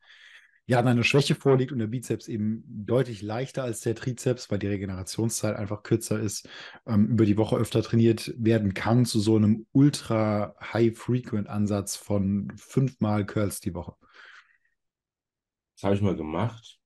ja, 0.72 0.80
eine 0.80 1.04
Schwäche 1.04 1.34
vorliegt 1.34 1.70
und 1.70 1.80
der 1.80 1.86
Bizeps 1.86 2.28
eben 2.28 2.64
deutlich 2.66 3.20
leichter 3.20 3.62
als 3.62 3.82
der 3.82 3.94
Trizeps, 3.94 4.50
weil 4.50 4.58
die 4.58 4.68
Regenerationszeit 4.68 5.54
einfach 5.54 5.82
kürzer 5.82 6.18
ist, 6.18 6.48
ähm, 6.86 7.08
über 7.08 7.26
die 7.26 7.36
Woche 7.36 7.56
öfter 7.56 7.82
trainiert 7.82 8.32
werden 8.38 8.72
kann 8.72 9.04
zu 9.04 9.20
so 9.20 9.36
einem 9.36 9.66
ultra 9.72 10.56
high-frequent 10.62 11.46
Ansatz 11.46 11.96
von 11.96 12.50
fünfmal 12.56 13.26
Curls 13.26 13.60
die 13.60 13.74
Woche. 13.74 13.94
Das 15.74 15.84
habe 15.84 15.94
ich 15.94 16.00
mal 16.00 16.16
gemacht 16.16 16.80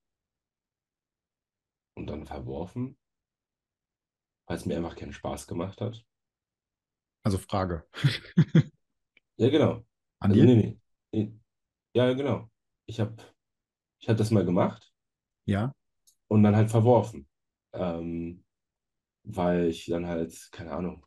und 1.95 2.09
dann 2.09 2.27
verworfen, 2.27 2.99
weil 4.49 4.57
es 4.57 4.67
mir 4.67 4.77
einfach 4.79 4.97
keinen 4.97 5.13
Spaß 5.13 5.47
gemacht 5.47 5.81
hat. 5.81 6.05
Also 7.23 7.39
Frage. 7.39 7.87
ja, 9.37 9.49
genau. 9.49 9.87
An 10.19 10.33
also, 10.33 10.35
dir? 10.35 10.45
Nee, 10.45 10.81
nee. 11.13 11.33
Ja, 11.95 12.13
genau. 12.15 12.51
Ich 12.87 12.99
habe 12.99 13.17
ich 14.07 14.09
habe 14.09 14.19
das 14.19 14.31
mal 14.31 14.45
gemacht. 14.45 14.93
Ja. 15.47 15.73
Und 16.29 16.45
dann 16.45 16.55
halt 16.55 16.71
verworfen. 16.71 17.27
Ähm, 17.73 18.45
weil 19.25 19.67
ich 19.67 19.87
dann 19.87 20.07
halt, 20.07 20.49
keine 20.53 20.71
Ahnung, 20.71 21.05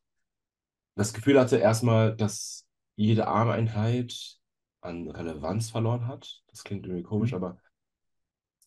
das 0.96 1.13
Gefühl 1.13 1.39
hatte 1.39 1.56
erstmal, 1.56 2.13
dass 2.13 2.68
jede 2.98 3.27
Armeinheit 3.27 4.38
an 4.82 5.10
Relevanz 5.10 5.70
verloren 5.70 6.08
hat. 6.08 6.44
Das 6.48 6.65
klingt 6.65 6.86
irgendwie 6.86 7.03
komisch, 7.03 7.32
mhm. 7.32 7.38
aber 7.38 7.58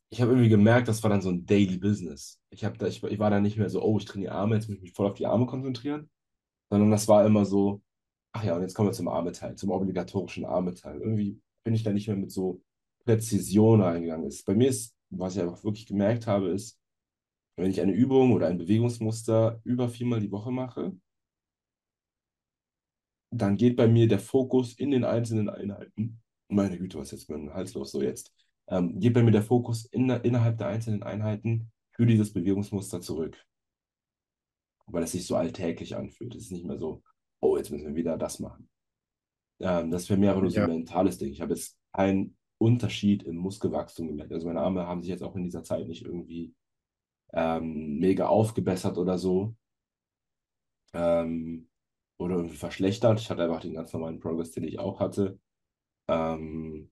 ich 0.08 0.22
habe 0.22 0.30
irgendwie 0.30 0.48
gemerkt, 0.48 0.88
das 0.88 1.02
war 1.02 1.10
dann 1.10 1.20
so 1.20 1.28
ein 1.28 1.44
Daily 1.44 1.76
Business. 1.76 2.40
Ich, 2.48 2.60
da, 2.60 2.86
ich, 2.86 3.02
ich 3.02 3.18
war 3.18 3.28
da 3.28 3.38
nicht 3.38 3.58
mehr 3.58 3.68
so, 3.68 3.82
oh, 3.82 3.98
ich 3.98 4.06
trainiere 4.06 4.32
Arme, 4.32 4.54
jetzt 4.54 4.66
muss 4.66 4.78
ich 4.78 4.82
mich 4.82 4.94
voll 4.94 5.10
auf 5.10 5.18
die 5.18 5.26
Arme 5.26 5.44
konzentrieren, 5.44 6.10
sondern 6.70 6.90
das 6.90 7.06
war 7.06 7.26
immer 7.26 7.44
so, 7.44 7.82
ach 8.32 8.44
ja, 8.44 8.56
und 8.56 8.62
jetzt 8.62 8.72
kommen 8.72 8.88
wir 8.88 8.94
zum 8.94 9.08
Armeteil, 9.08 9.56
zum 9.56 9.70
obligatorischen 9.70 10.46
Armeteil. 10.46 11.02
Irgendwie 11.02 11.38
bin 11.64 11.74
ich 11.74 11.82
da 11.82 11.92
nicht 11.92 12.08
mehr 12.08 12.16
mit 12.16 12.32
so 12.32 12.62
Präzision 13.04 13.82
eingegangen 13.82 14.26
ist. 14.26 14.44
Bei 14.44 14.54
mir 14.54 14.68
ist, 14.68 14.94
was 15.10 15.36
ich 15.36 15.42
einfach 15.42 15.64
wirklich 15.64 15.86
gemerkt 15.86 16.26
habe, 16.26 16.48
ist, 16.48 16.78
wenn 17.56 17.70
ich 17.70 17.80
eine 17.80 17.92
Übung 17.92 18.32
oder 18.32 18.46
ein 18.46 18.58
Bewegungsmuster 18.58 19.60
über 19.64 19.88
viermal 19.88 20.20
die 20.20 20.30
Woche 20.32 20.50
mache, 20.50 20.96
dann 23.30 23.56
geht 23.56 23.76
bei 23.76 23.88
mir 23.88 24.08
der 24.08 24.18
Fokus 24.18 24.74
in 24.74 24.90
den 24.90 25.04
einzelnen 25.04 25.48
Einheiten, 25.48 26.20
meine 26.48 26.78
Güte, 26.78 26.98
was 26.98 27.12
ist 27.12 27.22
jetzt 27.22 27.30
mein 27.30 27.52
Hals 27.52 27.74
los, 27.74 27.92
so 27.92 28.02
jetzt, 28.02 28.32
ähm, 28.68 28.98
geht 29.00 29.14
bei 29.14 29.22
mir 29.22 29.30
der 29.30 29.42
Fokus 29.42 29.86
in, 29.86 30.08
innerhalb 30.08 30.58
der 30.58 30.68
einzelnen 30.68 31.02
Einheiten 31.02 31.72
für 31.92 32.06
dieses 32.06 32.32
Bewegungsmuster 32.32 33.00
zurück. 33.00 33.42
Weil 34.86 35.04
es 35.04 35.12
sich 35.12 35.26
so 35.26 35.36
alltäglich 35.36 35.96
anfühlt. 35.96 36.34
Es 36.34 36.44
ist 36.44 36.52
nicht 36.52 36.64
mehr 36.64 36.78
so, 36.78 37.02
oh, 37.40 37.56
jetzt 37.56 37.70
müssen 37.70 37.86
wir 37.86 37.94
wieder 37.94 38.18
das 38.18 38.38
machen. 38.38 38.68
Ähm, 39.60 39.90
das 39.90 40.08
wäre 40.08 40.20
mehr 40.20 40.34
nur 40.34 40.50
so 40.50 40.60
ein 40.60 40.68
mentales 40.68 41.18
Ding. 41.18 41.32
Ich 41.32 41.40
habe 41.40 41.54
jetzt 41.54 41.78
kein 41.92 42.36
Unterschied 42.62 43.24
im 43.24 43.36
Muskelwachstum 43.36 44.08
gemerkt. 44.08 44.32
Also 44.32 44.46
meine 44.46 44.60
Arme 44.60 44.86
haben 44.86 45.02
sich 45.02 45.10
jetzt 45.10 45.22
auch 45.22 45.34
in 45.36 45.44
dieser 45.44 45.64
Zeit 45.64 45.88
nicht 45.88 46.04
irgendwie 46.04 46.54
ähm, 47.32 47.98
mega 47.98 48.26
aufgebessert 48.28 48.98
oder 48.98 49.18
so. 49.18 49.56
Ähm, 50.94 51.68
oder 52.18 52.36
irgendwie 52.36 52.56
verschlechtert. 52.56 53.20
Ich 53.20 53.30
hatte 53.30 53.42
einfach 53.42 53.60
den 53.60 53.74
ganz 53.74 53.92
normalen 53.92 54.20
Progress, 54.20 54.52
den 54.52 54.64
ich 54.64 54.78
auch 54.78 55.00
hatte. 55.00 55.40
Ähm, 56.08 56.90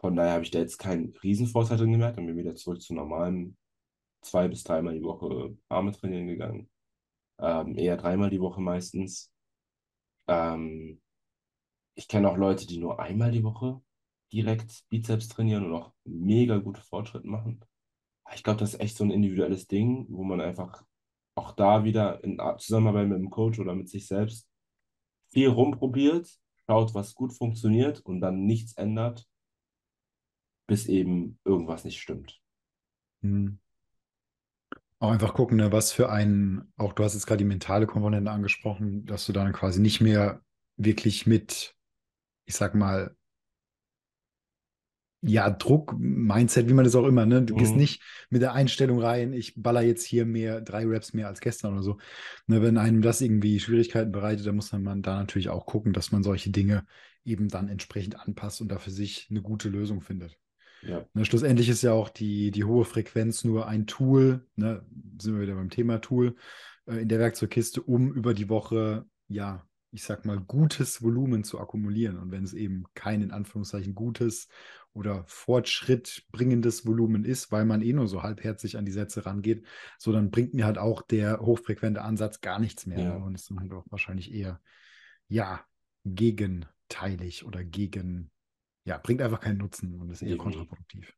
von 0.00 0.16
daher 0.16 0.34
habe 0.34 0.44
ich 0.44 0.50
da 0.50 0.58
jetzt 0.58 0.78
keinen 0.78 1.16
Riesenvorteil 1.22 1.78
drin 1.78 1.92
gemerkt 1.92 2.18
und 2.18 2.26
bin 2.26 2.36
wieder 2.36 2.54
zurück 2.54 2.82
zu 2.82 2.94
normalem 2.94 3.56
zwei 4.22 4.48
bis 4.48 4.64
dreimal 4.64 4.94
die 4.94 5.02
Woche 5.02 5.56
Arme 5.68 5.92
trainieren 5.92 6.26
gegangen. 6.26 6.70
Ähm, 7.38 7.76
eher 7.76 7.96
dreimal 7.96 8.30
die 8.30 8.40
Woche 8.40 8.60
meistens. 8.60 9.32
Ähm, 10.28 11.00
ich 11.94 12.08
kenne 12.08 12.28
auch 12.30 12.36
Leute, 12.36 12.66
die 12.66 12.78
nur 12.78 13.00
einmal 13.00 13.30
die 13.30 13.44
Woche 13.44 13.80
direkt 14.34 14.84
Bizeps 14.88 15.28
trainieren 15.28 15.64
und 15.64 15.74
auch 15.74 15.92
mega 16.04 16.58
gute 16.58 16.82
Fortschritte 16.82 17.28
machen. 17.28 17.64
Ich 18.34 18.42
glaube, 18.42 18.58
das 18.58 18.74
ist 18.74 18.80
echt 18.80 18.96
so 18.96 19.04
ein 19.04 19.12
individuelles 19.12 19.68
Ding, 19.68 20.06
wo 20.08 20.24
man 20.24 20.40
einfach 20.40 20.84
auch 21.36 21.52
da 21.52 21.84
wieder 21.84 22.22
in 22.24 22.40
Zusammenarbeit 22.58 23.08
mit 23.08 23.18
dem 23.18 23.30
Coach 23.30 23.60
oder 23.60 23.74
mit 23.74 23.88
sich 23.88 24.08
selbst 24.08 24.48
viel 25.30 25.48
rumprobiert, 25.48 26.28
schaut, 26.66 26.94
was 26.94 27.14
gut 27.14 27.32
funktioniert 27.32 28.00
und 28.00 28.20
dann 28.20 28.44
nichts 28.44 28.72
ändert, 28.74 29.28
bis 30.66 30.86
eben 30.86 31.38
irgendwas 31.44 31.84
nicht 31.84 32.00
stimmt. 32.00 32.40
Hm. 33.22 33.58
Auch 34.98 35.10
einfach 35.10 35.34
gucken, 35.34 35.58
ne, 35.58 35.70
was 35.70 35.92
für 35.92 36.10
einen, 36.10 36.72
auch 36.76 36.92
du 36.92 37.04
hast 37.04 37.14
jetzt 37.14 37.26
gerade 37.26 37.38
die 37.38 37.44
mentale 37.44 37.86
Komponente 37.86 38.30
angesprochen, 38.30 39.04
dass 39.06 39.26
du 39.26 39.32
dann 39.32 39.52
quasi 39.52 39.80
nicht 39.80 40.00
mehr 40.00 40.42
wirklich 40.76 41.26
mit, 41.26 41.76
ich 42.46 42.54
sag 42.54 42.74
mal, 42.74 43.14
ja, 45.26 45.48
Druck, 45.50 45.94
Mindset, 45.98 46.68
wie 46.68 46.74
man 46.74 46.84
das 46.84 46.94
auch 46.94 47.06
immer, 47.06 47.24
ne? 47.24 47.42
Du 47.42 47.54
mhm. 47.54 47.58
gehst 47.58 47.76
nicht 47.76 48.02
mit 48.30 48.42
der 48.42 48.52
Einstellung 48.52 49.00
rein, 49.00 49.32
ich 49.32 49.54
baller 49.60 49.82
jetzt 49.82 50.04
hier 50.04 50.26
mehr, 50.26 50.60
drei 50.60 50.84
Raps 50.86 51.14
mehr 51.14 51.28
als 51.28 51.40
gestern 51.40 51.72
oder 51.72 51.82
so. 51.82 51.98
Ne, 52.46 52.62
wenn 52.62 52.76
einem 52.76 53.00
das 53.00 53.20
irgendwie 53.20 53.58
Schwierigkeiten 53.58 54.12
bereitet, 54.12 54.46
dann 54.46 54.56
muss 54.56 54.72
man 54.72 55.02
da 55.02 55.18
natürlich 55.18 55.48
auch 55.48 55.66
gucken, 55.66 55.92
dass 55.92 56.12
man 56.12 56.22
solche 56.22 56.50
Dinge 56.50 56.86
eben 57.24 57.48
dann 57.48 57.68
entsprechend 57.68 58.20
anpasst 58.20 58.60
und 58.60 58.68
da 58.68 58.78
für 58.78 58.90
sich 58.90 59.28
eine 59.30 59.40
gute 59.40 59.70
Lösung 59.70 60.02
findet. 60.02 60.36
Ja. 60.82 61.06
Ne, 61.14 61.24
schlussendlich 61.24 61.70
ist 61.70 61.82
ja 61.82 61.92
auch 61.92 62.10
die, 62.10 62.50
die 62.50 62.64
hohe 62.64 62.84
Frequenz 62.84 63.44
nur 63.44 63.66
ein 63.66 63.86
Tool, 63.86 64.46
ne, 64.56 64.84
sind 65.18 65.34
wir 65.34 65.42
wieder 65.42 65.54
beim 65.54 65.70
Thema 65.70 66.00
Tool, 66.00 66.36
äh, 66.86 66.96
in 66.96 67.08
der 67.08 67.18
Werkzeugkiste, 67.18 67.80
um 67.82 68.12
über 68.12 68.34
die 68.34 68.50
Woche, 68.50 69.06
ja, 69.28 69.66
ich 69.90 70.02
sag 70.02 70.24
mal, 70.24 70.40
gutes 70.40 71.02
Volumen 71.02 71.44
zu 71.44 71.60
akkumulieren. 71.60 72.18
Und 72.18 72.32
wenn 72.32 72.42
es 72.42 72.52
eben 72.52 72.84
kein 72.94 73.22
in 73.22 73.30
Anführungszeichen 73.30 73.94
gutes 73.94 74.48
oder 74.94 75.24
fortschrittbringendes 75.26 76.86
Volumen 76.86 77.24
ist, 77.24 77.52
weil 77.52 77.64
man 77.64 77.82
eh 77.82 77.92
nur 77.92 78.08
so 78.08 78.22
halbherzig 78.22 78.78
an 78.78 78.86
die 78.86 78.92
Sätze 78.92 79.26
rangeht, 79.26 79.66
so 79.98 80.12
dann 80.12 80.30
bringt 80.30 80.54
mir 80.54 80.64
halt 80.64 80.78
auch 80.78 81.02
der 81.02 81.40
hochfrequente 81.40 82.02
Ansatz 82.02 82.40
gar 82.40 82.58
nichts 82.58 82.86
mehr. 82.86 83.00
Ja. 83.00 83.16
Und 83.16 83.34
ist 83.34 83.50
dann 83.50 83.60
halt 83.60 83.72
auch 83.72 83.84
wahrscheinlich 83.90 84.32
eher, 84.32 84.60
ja, 85.28 85.64
gegenteilig 86.04 87.44
oder 87.44 87.64
gegen 87.64 88.30
ja, 88.84 88.98
bringt 88.98 89.22
einfach 89.22 89.40
keinen 89.40 89.58
Nutzen 89.58 89.94
und 90.00 90.10
ist 90.10 90.22
eher 90.22 90.36
kontraproduktiv. 90.36 91.14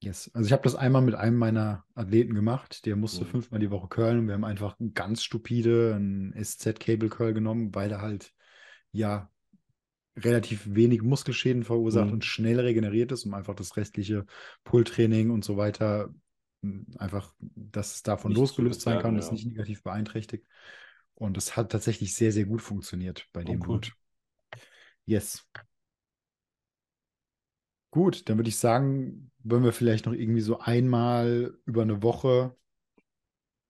Yes. 0.00 0.30
Also 0.34 0.46
ich 0.46 0.52
habe 0.52 0.62
das 0.62 0.74
einmal 0.74 1.02
mit 1.02 1.14
einem 1.14 1.36
meiner 1.36 1.84
Athleten 1.94 2.34
gemacht. 2.34 2.84
Der 2.84 2.96
musste 2.96 3.24
mhm. 3.24 3.28
fünfmal 3.28 3.60
die 3.60 3.70
Woche 3.70 3.88
curlen. 3.88 4.26
Wir 4.26 4.34
haben 4.34 4.44
einfach 4.44 4.76
ganz 4.92 5.22
stupide 5.22 5.94
ein 5.94 6.34
SZ-Cable 6.36 7.08
Curl 7.08 7.32
genommen, 7.32 7.74
weil 7.74 7.90
er 7.90 8.02
halt 8.02 8.32
ja 8.92 9.30
relativ 10.16 10.74
wenig 10.74 11.02
Muskelschäden 11.02 11.64
verursacht 11.64 12.06
mhm. 12.06 12.14
und 12.14 12.24
schnell 12.24 12.60
regeneriert 12.60 13.12
ist, 13.12 13.24
um 13.24 13.34
einfach 13.34 13.54
das 13.54 13.76
restliche 13.76 14.26
Pull-Training 14.64 15.30
und 15.30 15.44
so 15.44 15.56
weiter 15.56 16.14
hm, 16.62 16.86
einfach, 16.98 17.34
dass 17.38 17.96
es 17.96 18.02
davon 18.02 18.30
nicht 18.30 18.38
losgelöst 18.38 18.80
sein 18.80 19.00
kann, 19.00 19.14
ja. 19.14 19.20
das 19.20 19.32
nicht 19.32 19.46
negativ 19.46 19.82
beeinträchtigt. 19.82 20.46
Und 21.14 21.36
es 21.36 21.56
hat 21.56 21.70
tatsächlich 21.70 22.14
sehr, 22.14 22.32
sehr 22.32 22.44
gut 22.44 22.62
funktioniert 22.62 23.28
bei 23.32 23.42
oh, 23.42 23.44
dem 23.44 23.62
cool. 23.68 23.80
Yes. 25.04 25.48
Gut, 27.90 28.28
dann 28.28 28.38
würde 28.38 28.48
ich 28.48 28.56
sagen, 28.56 29.30
wollen 29.44 29.62
wir 29.62 29.72
vielleicht 29.72 30.06
noch 30.06 30.12
irgendwie 30.12 30.40
so 30.40 30.58
einmal 30.58 31.56
über 31.64 31.82
eine 31.82 32.02
Woche 32.02 32.56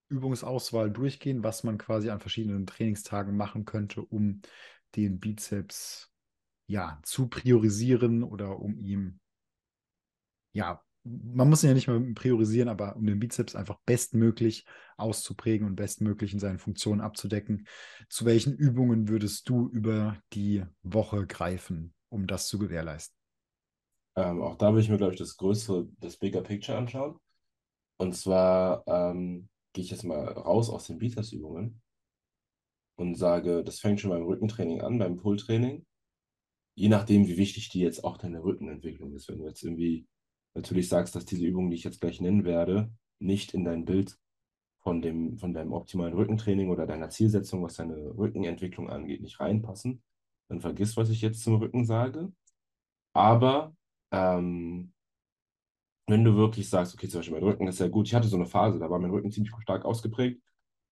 Übungsauswahl 0.08 0.90
durchgehen, 0.90 1.42
was 1.42 1.64
man 1.64 1.76
quasi 1.76 2.10
an 2.10 2.20
verschiedenen 2.20 2.66
Trainingstagen 2.66 3.36
machen 3.36 3.64
könnte, 3.64 4.02
um 4.02 4.40
den 4.96 5.18
Bizeps 5.18 6.13
ja 6.66 6.98
zu 7.02 7.28
priorisieren 7.28 8.22
oder 8.22 8.58
um 8.58 8.78
ihm 8.78 9.20
ja, 10.54 10.80
man 11.02 11.50
muss 11.50 11.62
ihn 11.62 11.68
ja 11.68 11.74
nicht 11.74 11.88
mehr 11.88 12.00
priorisieren, 12.14 12.68
aber 12.68 12.96
um 12.96 13.04
den 13.04 13.18
Bizeps 13.18 13.54
einfach 13.54 13.78
bestmöglich 13.84 14.64
auszuprägen 14.96 15.66
und 15.66 15.76
bestmöglich 15.76 16.32
in 16.32 16.38
seinen 16.38 16.58
Funktionen 16.58 17.02
abzudecken. 17.02 17.66
Zu 18.08 18.24
welchen 18.24 18.54
Übungen 18.54 19.08
würdest 19.08 19.48
du 19.48 19.68
über 19.68 20.16
die 20.32 20.64
Woche 20.82 21.26
greifen, 21.26 21.92
um 22.08 22.26
das 22.26 22.48
zu 22.48 22.58
gewährleisten? 22.58 23.18
Ähm, 24.16 24.40
auch 24.40 24.56
da 24.56 24.68
würde 24.70 24.80
ich 24.80 24.88
mir, 24.88 24.96
glaube 24.96 25.12
ich, 25.12 25.18
das 25.18 25.36
größere, 25.36 25.88
das 25.98 26.16
Bigger 26.16 26.40
Picture 26.40 26.78
anschauen. 26.78 27.18
Und 27.96 28.16
zwar 28.16 28.84
ähm, 28.86 29.48
gehe 29.72 29.84
ich 29.84 29.90
jetzt 29.90 30.04
mal 30.04 30.24
raus 30.24 30.70
aus 30.70 30.86
den 30.86 30.98
Bizeps-Übungen 30.98 31.82
und 32.96 33.16
sage, 33.16 33.62
das 33.64 33.80
fängt 33.80 34.00
schon 34.00 34.10
beim 34.10 34.24
Rückentraining 34.24 34.80
an, 34.80 34.98
beim 34.98 35.16
Pull-Training. 35.16 35.84
Je 36.74 36.88
nachdem, 36.88 37.26
wie 37.26 37.36
wichtig 37.36 37.68
die 37.68 37.80
jetzt 37.80 38.04
auch 38.04 38.16
deine 38.16 38.42
Rückenentwicklung 38.42 39.14
ist. 39.14 39.28
Wenn 39.28 39.38
du 39.38 39.46
jetzt 39.46 39.62
irgendwie 39.62 40.06
natürlich 40.54 40.88
sagst, 40.88 41.14
dass 41.14 41.24
diese 41.24 41.46
Übungen, 41.46 41.70
die 41.70 41.76
ich 41.76 41.84
jetzt 41.84 42.00
gleich 42.00 42.20
nennen 42.20 42.44
werde, 42.44 42.92
nicht 43.18 43.54
in 43.54 43.64
dein 43.64 43.84
Bild 43.84 44.18
von, 44.80 45.00
dem, 45.02 45.38
von 45.38 45.54
deinem 45.54 45.72
optimalen 45.72 46.14
Rückentraining 46.14 46.70
oder 46.70 46.86
deiner 46.86 47.10
Zielsetzung, 47.10 47.62
was 47.62 47.74
deine 47.74 47.96
Rückenentwicklung 48.16 48.90
angeht, 48.90 49.22
nicht 49.22 49.40
reinpassen, 49.40 50.02
dann 50.48 50.60
vergiss, 50.60 50.96
was 50.96 51.10
ich 51.10 51.22
jetzt 51.22 51.42
zum 51.42 51.56
Rücken 51.56 51.84
sage. 51.86 52.32
Aber 53.14 53.74
ähm, 54.12 54.92
wenn 56.06 56.24
du 56.24 56.36
wirklich 56.36 56.68
sagst, 56.68 56.94
okay, 56.94 57.08
zum 57.08 57.20
Beispiel 57.20 57.34
mein 57.34 57.48
Rücken 57.48 57.66
ist 57.68 57.78
sehr 57.78 57.88
gut, 57.88 58.06
ich 58.06 58.14
hatte 58.14 58.28
so 58.28 58.36
eine 58.36 58.46
Phase, 58.46 58.78
da 58.78 58.90
war 58.90 58.98
mein 58.98 59.10
Rücken 59.10 59.30
ziemlich 59.30 59.52
stark 59.62 59.84
ausgeprägt, 59.84 60.42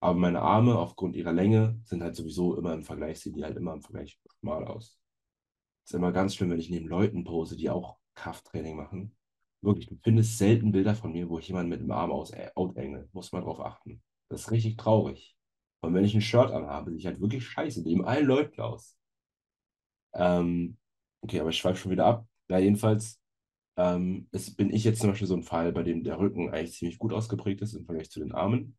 aber 0.01 0.19
meine 0.19 0.41
Arme 0.41 0.79
aufgrund 0.79 1.17
ihrer 1.17 1.33
Länge 1.33 1.79
sind 1.85 2.03
halt 2.03 2.17
sowieso 2.17 2.57
immer 2.57 2.73
im 2.73 2.85
Vergleich, 2.85 3.21
sehen 3.21 3.35
die 3.35 3.45
halt 3.45 3.57
immer 3.57 3.75
im 3.75 3.83
Vergleich 3.83 4.19
schmal 4.41 4.65
aus. 4.65 5.02
Ist 5.85 5.95
immer 5.95 6.13
ganz 6.13 6.35
schlimm, 6.35 6.51
wenn 6.51 6.61
ich 6.61 6.71
neben 6.71 6.89
Leuten 6.89 7.25
pose, 7.25 7.57
die 7.57 7.71
auch 7.71 7.99
Krafttraining 8.15 8.77
machen. 8.77 9.17
Wirklich, 9.61 9.89
du 9.89 9.97
findest 10.03 10.39
selten 10.39 10.73
Bilder 10.73 10.95
von 10.95 11.13
mir, 11.13 11.29
wo 11.29 11.39
ich 11.39 11.49
jemanden 11.49 11.71
mit 11.71 11.81
dem 11.81 11.91
Arm 11.91 12.11
aus 12.11 12.33
äh, 12.33 12.51
outengel. 12.55 13.09
Muss 13.13 13.33
man 13.33 13.43
drauf 13.43 13.61
achten. 13.61 14.03
Das 14.29 14.43
ist 14.43 14.51
richtig 14.51 14.77
traurig. 14.77 15.37
Und 15.81 15.95
wenn 15.95 16.05
ich 16.05 16.15
ein 16.15 16.21
Shirt 16.21 16.51
anhabe, 16.51 16.91
sehe 16.91 16.99
ich 16.99 17.07
halt 17.07 17.21
wirklich 17.21 17.45
scheiße, 17.47 17.83
neben 17.83 18.05
allen 18.05 18.27
Leuten 18.27 18.61
aus. 18.61 18.97
Ähm, 20.15 20.79
okay, 21.23 21.41
aber 21.41 21.51
ich 21.51 21.59
schweife 21.59 21.79
schon 21.79 21.93
wieder 21.93 22.07
ab. 22.07 22.27
Ja, 22.49 22.59
jedenfalls 22.59 23.21
ähm, 23.77 24.29
ist, 24.33 24.57
bin 24.57 24.73
ich 24.73 24.85
jetzt 24.85 25.01
zum 25.01 25.11
Beispiel 25.11 25.27
so 25.29 25.35
ein 25.37 25.43
Fall, 25.43 25.73
bei 25.73 25.83
dem 25.83 26.05
der 26.05 26.19
Rücken 26.19 26.51
eigentlich 26.51 26.75
ziemlich 26.75 26.99
gut 26.99 27.13
ausgeprägt 27.13 27.63
ist 27.63 27.75
im 27.75 27.85
Vergleich 27.85 28.11
zu 28.11 28.21
den 28.21 28.33
Armen. 28.33 28.77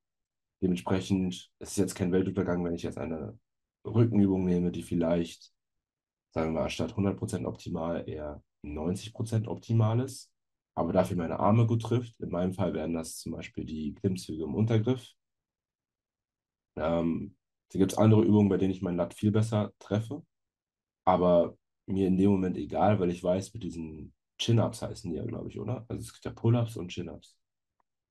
Dementsprechend 0.62 1.34
ist 1.60 1.72
es 1.72 1.76
jetzt 1.76 1.96
kein 1.96 2.12
Weltuntergang, 2.12 2.64
wenn 2.64 2.74
ich 2.76 2.84
jetzt 2.84 2.98
eine 2.98 3.38
Rückenübung 3.86 4.46
nehme, 4.46 4.72
die 4.72 4.84
vielleicht, 4.84 5.52
sagen 6.34 6.54
wir 6.54 6.62
mal, 6.62 6.70
statt 6.70 6.96
100% 6.96 7.46
optimal 7.46 8.08
eher 8.10 8.44
90% 8.64 9.48
optimal 9.48 10.00
ist, 10.00 10.32
aber 10.76 10.94
dafür 10.94 11.18
meine 11.18 11.40
Arme 11.40 11.68
gut 11.68 11.84
trifft. 11.84 12.20
In 12.20 12.30
meinem 12.30 12.54
Fall 12.54 12.74
wären 12.74 12.94
das 12.94 13.18
zum 13.18 13.34
Beispiel 13.34 13.66
die 13.66 13.94
Klimmzüge 13.94 14.44
im 14.44 14.56
Untergriff. 14.56 15.14
Ähm, 16.76 17.36
da 17.72 17.80
gibt 17.80 17.92
es 17.94 17.98
andere 17.98 18.24
Übungen, 18.24 18.50
bei 18.50 18.58
denen 18.58 18.72
ich 18.72 18.82
meinen 18.82 18.98
Lat 18.98 19.14
viel 19.14 19.32
besser 19.32 19.72
treffe. 19.80 20.24
Aber 21.06 21.58
mir 21.88 22.08
in 22.08 22.18
dem 22.18 22.32
Moment 22.32 22.58
egal, 22.58 23.00
weil 23.00 23.12
ich 23.12 23.24
weiß, 23.24 23.54
mit 23.54 23.64
diesen 23.64 24.14
Chin-Ups 24.40 24.82
heißen 24.82 25.12
die 25.12 25.18
ja, 25.18 25.26
glaube 25.26 25.50
ich, 25.50 25.60
oder? 25.60 25.86
Also 25.88 26.02
es 26.02 26.14
gibt 26.14 26.26
ja 26.26 26.32
Pull-Ups 26.32 26.78
und 26.78 26.90
Chin-Ups. 26.90 27.38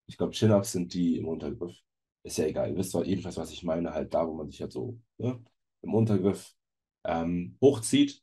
Ich 0.07 0.17
glaube, 0.19 0.33
Chin-Ups 0.33 0.73
sind 0.73 0.95
die 0.95 1.19
im 1.19 1.29
Untergriff. 1.29 1.77
Ist 2.25 2.39
ja 2.39 2.47
egal. 2.47 2.71
Ihr 2.71 2.77
wisst 2.77 2.93
zwar 2.93 3.05
jedenfalls, 3.05 3.37
was 3.37 3.51
ich 3.53 3.65
meine, 3.65 3.93
halt 3.93 4.15
da, 4.15 4.27
wo 4.29 4.35
man 4.35 4.51
sich 4.51 4.61
halt 4.61 4.73
so 4.73 5.01
ne, 5.19 5.43
im 5.83 5.95
Untergriff 5.95 6.55
ähm, 7.05 7.57
hochzieht. 7.61 8.23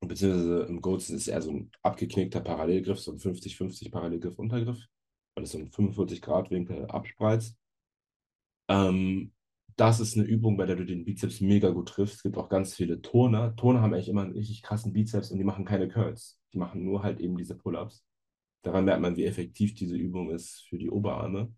Beziehungsweise 0.00 0.62
im 0.64 0.80
Goats 0.80 1.10
ist 1.10 1.22
es 1.22 1.28
eher 1.28 1.42
so 1.42 1.50
ein 1.50 1.70
abgeknickter 1.82 2.40
Parallelgriff, 2.40 3.00
so 3.00 3.12
ein 3.12 3.18
50-50 3.18 3.90
Parallelgriff-Untergriff, 3.90 4.86
weil 5.34 5.44
es 5.44 5.52
so 5.52 5.58
ein 5.58 5.70
45-Grad-Winkel 5.70 6.86
abspreizt. 6.86 7.56
Ähm, 8.68 9.32
das 9.76 10.00
ist 10.00 10.16
eine 10.16 10.26
Übung, 10.26 10.56
bei 10.56 10.64
der 10.66 10.76
du 10.76 10.84
den 10.86 11.04
Bizeps 11.04 11.40
mega 11.40 11.70
gut 11.70 11.88
triffst. 11.88 12.16
Es 12.16 12.22
gibt 12.22 12.38
auch 12.38 12.48
ganz 12.48 12.74
viele 12.74 13.02
Turner. 13.02 13.54
Turner 13.56 13.82
haben 13.82 13.92
eigentlich 13.92 14.08
immer 14.08 14.22
einen 14.22 14.32
richtig 14.32 14.62
krassen 14.62 14.92
Bizeps 14.92 15.30
und 15.30 15.38
die 15.38 15.44
machen 15.44 15.64
keine 15.64 15.88
Curls. 15.88 16.40
Die 16.52 16.58
machen 16.58 16.84
nur 16.84 17.02
halt 17.02 17.20
eben 17.20 17.36
diese 17.36 17.56
Pull-ups. 17.56 18.04
Daran 18.62 18.86
merkt 18.86 19.02
man, 19.02 19.16
wie 19.16 19.26
effektiv 19.26 19.74
diese 19.74 19.96
Übung 19.96 20.30
ist 20.30 20.66
für 20.68 20.78
die 20.78 20.90
Oberarme. 20.90 21.54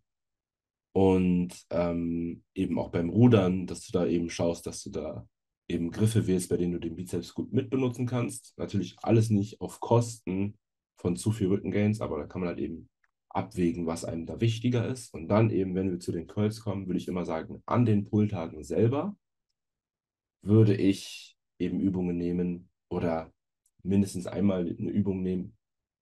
Und 0.92 1.54
ähm, 1.70 2.42
eben 2.54 2.78
auch 2.78 2.90
beim 2.90 3.08
Rudern, 3.08 3.66
dass 3.66 3.86
du 3.86 3.92
da 3.92 4.04
eben 4.06 4.30
schaust, 4.30 4.66
dass 4.66 4.82
du 4.82 4.90
da 4.90 5.28
eben 5.68 5.90
Griffe 5.90 6.26
wählst, 6.26 6.48
bei 6.48 6.56
denen 6.56 6.72
du 6.72 6.80
den 6.80 6.96
Bizeps 6.96 7.34
gut 7.34 7.52
mitbenutzen 7.52 8.06
kannst. 8.06 8.56
Natürlich 8.58 8.96
alles 9.02 9.30
nicht 9.30 9.60
auf 9.60 9.80
Kosten 9.80 10.58
von 10.96 11.16
zu 11.16 11.30
viel 11.30 11.48
Rückengains, 11.48 12.00
aber 12.00 12.18
da 12.18 12.26
kann 12.26 12.40
man 12.40 12.48
halt 12.48 12.58
eben 12.58 12.88
abwägen, 13.28 13.86
was 13.86 14.04
einem 14.04 14.26
da 14.26 14.40
wichtiger 14.40 14.86
ist. 14.88 15.12
Und 15.12 15.28
dann 15.28 15.50
eben, 15.50 15.74
wenn 15.74 15.90
wir 15.90 16.00
zu 16.00 16.12
den 16.12 16.26
Curls 16.26 16.60
kommen, 16.60 16.86
würde 16.86 16.98
ich 16.98 17.08
immer 17.08 17.24
sagen, 17.24 17.62
an 17.66 17.84
den 17.84 18.04
Pulltagen 18.04 18.64
selber 18.64 19.16
würde 20.42 20.74
ich 20.74 21.36
eben 21.58 21.80
Übungen 21.80 22.16
nehmen 22.16 22.70
oder 22.88 23.32
mindestens 23.82 24.26
einmal 24.26 24.60
eine 24.60 24.90
Übung 24.90 25.22
nehmen, 25.22 25.56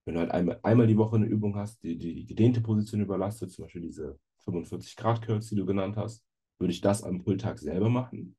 Wenn 0.05 0.14
du 0.14 0.20
halt 0.20 0.31
einmal, 0.31 0.61
einmal 0.62 0.87
die 0.87 0.96
Woche 0.96 1.16
eine 1.16 1.26
Übung 1.26 1.57
hast, 1.57 1.83
die 1.83 1.98
die 1.98 2.26
gedehnte 2.26 2.61
Position 2.61 3.00
überlastet, 3.00 3.50
zum 3.50 3.64
Beispiel 3.64 3.83
diese 3.83 4.18
45 4.44 4.94
Grad 4.94 5.22
Curls, 5.22 5.48
die 5.48 5.57
du 5.57 5.66
genannt 5.66 5.96
hast, 5.96 6.24
würde 6.59 6.72
ich 6.72 6.81
das 6.81 7.02
am 7.02 7.24
Pulltag 7.24 7.59
selber 7.59 7.88
machen, 7.88 8.37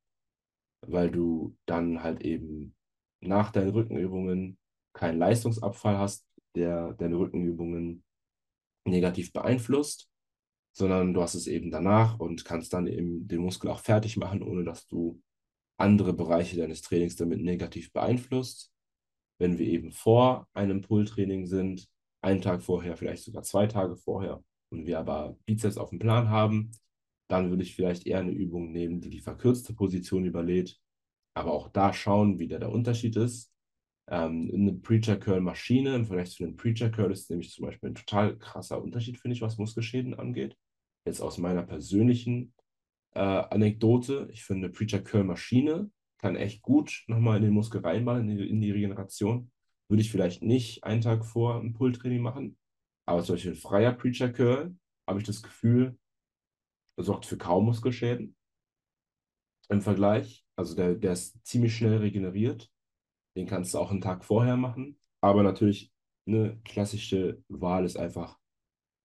weil 0.86 1.12
du 1.12 1.56
dann 1.66 2.04
halt 2.04 2.22
eben 2.22 2.76
nach 3.20 3.52
deinen 3.52 3.72
Rückenübungen 3.72 4.58
keinen 4.94 5.20
Leistungsabfall 5.20 5.98
hast, 5.98 6.28
der 6.56 6.94
deine 6.94 7.18
Rückenübungen 7.18 8.04
negativ 8.86 9.34
beeinflusst, 9.34 10.10
sondern 10.76 11.14
du 11.14 11.22
hast 11.22 11.36
es 11.36 11.48
eben 11.48 11.72
danach 11.72 12.20
und 12.20 12.46
kannst 12.46 12.74
dann 12.74 12.88
eben 12.88 13.28
den 13.28 13.42
Muskel 13.42 13.70
auch 13.70 13.80
fertig 13.80 14.18
machen, 14.18 14.42
ohne 14.42 14.64
dass 14.64 14.88
du 14.88 15.22
andere 15.80 16.14
Bereiche 16.14 16.58
deines 16.58 16.82
Trainings 16.82 17.16
damit 17.16 17.42
negativ 17.42 17.92
beeinflusst. 17.92 18.72
Wenn 19.40 19.60
wir 19.60 19.68
eben 19.68 19.92
vor 19.92 20.48
einem 20.54 20.82
Pull-Training 20.82 21.46
sind, 21.46 21.88
einen 22.22 22.42
Tag 22.42 22.64
vorher, 22.64 22.98
vielleicht 22.98 23.24
sogar 23.24 23.44
zwei 23.44 23.68
Tage 23.68 23.96
vorher, 23.96 24.44
und 24.70 24.86
wir 24.86 25.00
aber 25.00 25.38
Bizeps 25.46 25.78
auf 25.78 25.92
dem 25.92 26.00
Plan 26.00 26.30
haben, 26.30 26.72
dann 27.28 27.50
würde 27.50 27.64
ich 27.64 27.76
vielleicht 27.76 28.08
eher 28.08 28.20
eine 28.20 28.32
Übung 28.32 28.72
nehmen, 28.72 29.02
die 29.02 29.10
die 29.10 29.20
verkürzte 29.20 29.74
Position 29.74 30.26
überlädt. 30.26 30.80
Aber 31.34 31.52
auch 31.52 31.70
da 31.70 31.94
schauen, 31.94 32.40
wie 32.40 32.48
der, 32.48 32.60
der 32.60 32.72
Unterschied 32.72 33.16
ist. 33.16 33.54
Ähm, 34.10 34.50
eine 34.54 34.74
Preacher 34.74 35.18
Curl 35.18 35.42
Maschine 35.42 35.96
im 35.96 36.06
Vergleich 36.06 36.32
zu 36.32 36.44
einem 36.44 36.56
Preacher 36.56 36.90
Curl 36.90 37.12
ist 37.12 37.30
nämlich 37.30 37.52
zum 37.52 37.66
Beispiel 37.66 37.90
ein 37.90 37.96
total 37.96 38.38
krasser 38.38 38.82
Unterschied, 38.82 39.18
finde 39.18 39.36
ich, 39.36 39.42
was 39.42 39.58
Muskelschäden 39.58 40.14
angeht. 40.14 40.56
Jetzt 41.06 41.22
aus 41.22 41.38
meiner 41.38 41.64
persönlichen 41.64 42.54
äh, 43.14 43.20
Anekdote. 43.20 44.30
Ich 44.32 44.44
finde, 44.46 44.70
Preacher 44.70 45.02
Curl 45.02 45.26
Maschine 45.26 45.92
kann 46.20 46.36
echt 46.36 46.62
gut 46.62 47.04
nochmal 47.08 47.38
in 47.38 47.44
den 47.44 47.54
Muskel 47.54 47.82
reinballen, 47.82 48.30
in 48.30 48.38
die, 48.38 48.50
in 48.50 48.62
die 48.62 48.72
Regeneration. 48.72 49.52
Würde 49.90 50.02
ich 50.02 50.12
vielleicht 50.12 50.42
nicht 50.42 50.84
einen 50.84 51.02
Tag 51.02 51.26
vor 51.26 51.60
einem 51.60 51.74
Pull-Training 51.74 52.22
machen. 52.22 52.58
Aber 53.06 53.24
zum 53.24 53.36
Beispiel 53.36 53.52
ein 53.52 53.58
freier 53.58 53.94
Preacher 53.94 54.30
Curl 54.30 54.76
habe 55.08 55.20
ich 55.20 55.26
das 55.26 55.42
Gefühl, 55.42 55.98
sorgt 56.98 57.26
für 57.26 57.38
kaum 57.38 57.66
Muskelschäden 57.66 58.36
im 59.70 59.82
Vergleich. 59.82 60.46
Also 60.56 60.76
der, 60.76 60.96
der 60.96 61.14
ist 61.14 61.46
ziemlich 61.46 61.76
schnell 61.76 61.98
regeneriert. 61.98 62.70
Den 63.36 63.46
kannst 63.46 63.74
du 63.74 63.78
auch 63.78 63.92
einen 63.92 64.02
Tag 64.02 64.26
vorher 64.26 64.58
machen. 64.58 65.00
Aber 65.22 65.44
natürlich 65.44 65.92
eine 66.26 66.60
klassische 66.64 67.42
Wahl 67.48 67.86
ist 67.86 67.98
einfach 67.98 68.38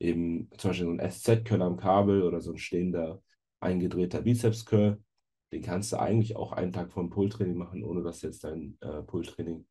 eben 0.00 0.50
zum 0.58 0.70
Beispiel 0.70 0.86
so 0.86 0.92
ein 0.92 1.10
SZ-Curl 1.10 1.62
am 1.62 1.76
Kabel 1.76 2.22
oder 2.22 2.40
so 2.40 2.52
ein 2.52 2.58
stehender, 2.58 3.22
eingedrehter 3.60 4.22
Bizeps-Curl. 4.22 5.00
Den 5.52 5.62
kannst 5.62 5.92
du 5.92 6.00
eigentlich 6.00 6.36
auch 6.36 6.52
einen 6.52 6.72
Tag 6.72 6.92
vom 6.92 7.10
Pull-Training 7.10 7.56
machen, 7.56 7.84
ohne 7.84 8.02
dass 8.02 8.22
jetzt 8.22 8.44
dein 8.44 8.76
äh, 8.80 9.02
Pull-Training 9.02 9.66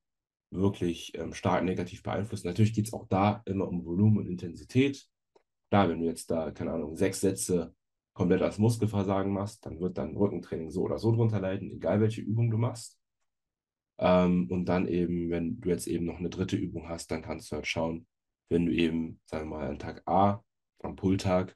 wirklich 0.51 1.17
ähm, 1.17 1.33
stark 1.33 1.63
negativ 1.63 2.03
beeinflusst. 2.03 2.45
Natürlich 2.45 2.73
geht 2.73 2.87
es 2.87 2.93
auch 2.93 3.07
da 3.07 3.41
immer 3.45 3.67
um 3.67 3.85
Volumen 3.85 4.19
und 4.19 4.27
Intensität. 4.27 5.07
Klar, 5.69 5.89
wenn 5.89 5.99
du 5.99 6.05
jetzt 6.05 6.29
da, 6.29 6.51
keine 6.51 6.71
Ahnung, 6.71 6.95
sechs 6.95 7.21
Sätze 7.21 7.73
komplett 8.13 8.41
als 8.41 8.57
Muskelversagen 8.57 9.31
machst, 9.31 9.65
dann 9.65 9.79
wird 9.79 9.97
dein 9.97 10.15
Rückentraining 10.15 10.69
so 10.69 10.83
oder 10.83 10.99
so 10.99 11.11
drunter 11.11 11.39
leiden, 11.39 11.71
egal 11.71 12.01
welche 12.01 12.21
Übung 12.21 12.51
du 12.51 12.57
machst. 12.57 12.99
Ähm, 13.99 14.49
und 14.49 14.65
dann 14.65 14.87
eben, 14.87 15.29
wenn 15.29 15.61
du 15.61 15.69
jetzt 15.69 15.87
eben 15.87 16.05
noch 16.05 16.19
eine 16.19 16.29
dritte 16.29 16.57
Übung 16.57 16.89
hast, 16.89 17.11
dann 17.11 17.21
kannst 17.21 17.51
du 17.51 17.55
halt 17.55 17.67
schauen, 17.67 18.07
wenn 18.49 18.65
du 18.65 18.73
eben, 18.73 19.19
sagen 19.25 19.49
wir 19.49 19.57
mal, 19.57 19.69
an 19.69 19.79
Tag 19.79 20.01
A, 20.07 20.43
am 20.83 20.95
Pulltag, 20.95 21.55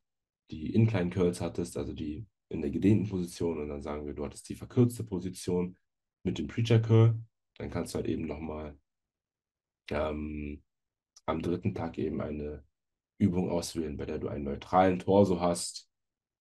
die 0.52 0.74
Incline 0.74 1.10
Curls 1.10 1.42
hattest, 1.42 1.78
also 1.78 1.94
die 1.94 2.28
in 2.50 2.62
der 2.62 2.72
gedehnten 2.72 3.10
Position, 3.10 3.60
und 3.60 3.70
dann 3.70 3.82
sagen 3.82 4.06
wir, 4.06 4.14
du 4.14 4.24
hattest 4.24 4.48
die 4.50 4.56
verkürzte 4.56 5.04
Position 5.04 5.78
mit 6.24 6.38
dem 6.38 6.48
Preacher 6.48 6.80
Curl, 6.80 7.20
dann 7.58 7.70
kannst 7.72 7.94
du 7.94 7.98
halt 7.98 8.08
eben 8.08 8.28
nochmal 8.28 8.78
ähm, 9.90 10.64
am 11.26 11.42
dritten 11.42 11.74
Tag 11.74 11.98
eben 11.98 12.22
eine 12.22 12.64
Übung 13.18 13.50
auswählen, 13.50 13.98
bei 13.98 14.06
der 14.06 14.20
du 14.20 14.28
einen 14.28 14.44
neutralen 14.44 15.00
Torso 15.00 15.40
hast, 15.40 15.90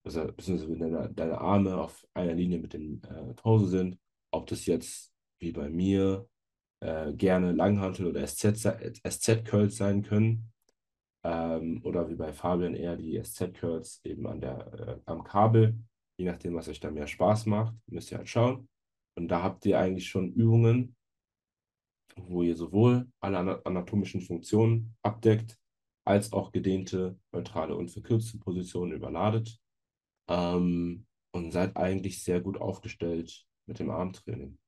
also 0.05 0.27
beziehungsweise 0.27 0.77
deine, 0.77 1.11
deine 1.13 1.39
Arme 1.39 1.77
auf 1.77 2.07
einer 2.15 2.35
Linie 2.35 2.59
mit 2.59 2.75
dem 2.75 3.01
äh, 3.05 3.35
Torso 3.35 3.67
sind. 3.67 3.99
Ob 4.31 4.47
das 4.47 4.67
jetzt 4.67 5.13
wie 5.41 5.53
bei 5.53 5.69
mir 5.69 6.29
äh, 6.81 7.13
gerne 7.15 7.53
Langhantel 7.53 8.07
oder 8.07 8.27
SZ-Curls 8.27 9.77
sein 9.77 10.03
können. 10.03 10.53
Ähm, 11.25 11.81
oder 11.85 12.09
wie 12.09 12.15
bei 12.15 12.33
Fabian 12.33 12.75
eher 12.75 12.97
die 12.97 13.19
SZ-Curls 13.23 14.03
eben 14.05 14.27
an 14.27 14.41
der, 14.41 14.73
äh, 14.75 15.01
am 15.07 15.25
Kabel. 15.25 15.79
Je 16.19 16.27
nachdem, 16.27 16.55
was 16.55 16.69
euch 16.69 16.81
da 16.81 16.91
mehr 16.91 17.07
Spaß 17.07 17.47
macht, 17.47 17.75
müsst 17.87 18.13
ihr 18.13 18.19
halt 18.19 18.29
schauen. 18.29 18.69
Und 19.17 19.29
da 19.29 19.43
habt 19.43 19.65
ihr 19.65 19.79
eigentlich 19.79 20.09
schon 20.09 20.33
Übungen, 20.33 20.95
wo 22.17 22.43
ihr 22.43 22.57
sowohl 22.57 23.09
alle 23.21 23.65
anatomischen 23.65 24.21
Funktionen 24.21 24.95
abdeckt, 25.03 25.59
als 26.07 26.33
auch 26.33 26.53
gedehnte, 26.53 27.19
neutrale 27.33 27.75
und 27.75 27.91
verkürzte 27.91 28.39
Positionen 28.39 28.93
überladet. 28.93 29.59
Ähm, 30.29 31.07
und 31.33 31.53
seid 31.53 31.77
eigentlich 31.77 32.23
sehr 32.23 32.41
gut 32.41 32.61
aufgestellt 32.61 33.45
mit 33.67 33.79
dem 33.79 33.91
Armtraining. 33.91 34.59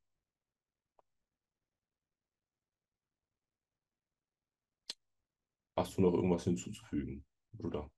Hast 5.77 5.97
du 5.97 6.03
noch 6.03 6.14
irgendwas 6.14 6.45
hinzuzufügen, 6.45 7.25
Bruder? 7.53 7.90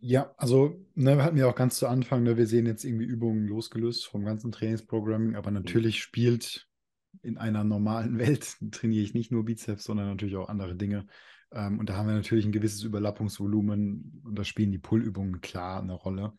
Ja, 0.00 0.34
also 0.36 0.84
ne, 0.94 1.22
hatten 1.22 1.36
wir 1.36 1.48
auch 1.48 1.54
ganz 1.54 1.78
zu 1.78 1.86
Anfang, 1.86 2.22
ne, 2.22 2.36
wir 2.36 2.46
sehen 2.46 2.66
jetzt 2.66 2.84
irgendwie 2.84 3.04
Übungen 3.04 3.46
losgelöst 3.46 4.06
vom 4.06 4.24
ganzen 4.24 4.50
Trainingsprogramming, 4.50 5.36
aber 5.36 5.50
mhm. 5.50 5.58
natürlich 5.58 5.96
mhm. 5.96 6.00
spielt 6.00 6.68
in 7.22 7.36
einer 7.36 7.62
normalen 7.62 8.18
Welt 8.18 8.56
trainiere 8.72 9.04
ich 9.04 9.14
nicht 9.14 9.30
nur 9.30 9.44
Bizeps, 9.44 9.84
sondern 9.84 10.08
natürlich 10.08 10.36
auch 10.36 10.48
andere 10.48 10.74
Dinge. 10.74 11.06
Ähm, 11.52 11.78
und 11.78 11.88
da 11.88 11.96
haben 11.96 12.08
wir 12.08 12.14
natürlich 12.14 12.44
ein 12.44 12.52
gewisses 12.52 12.82
Überlappungsvolumen 12.82 14.22
und 14.24 14.38
da 14.38 14.44
spielen 14.44 14.72
die 14.72 14.78
Pull-Übungen 14.78 15.40
klar 15.40 15.80
eine 15.82 15.94
Rolle. 15.94 16.34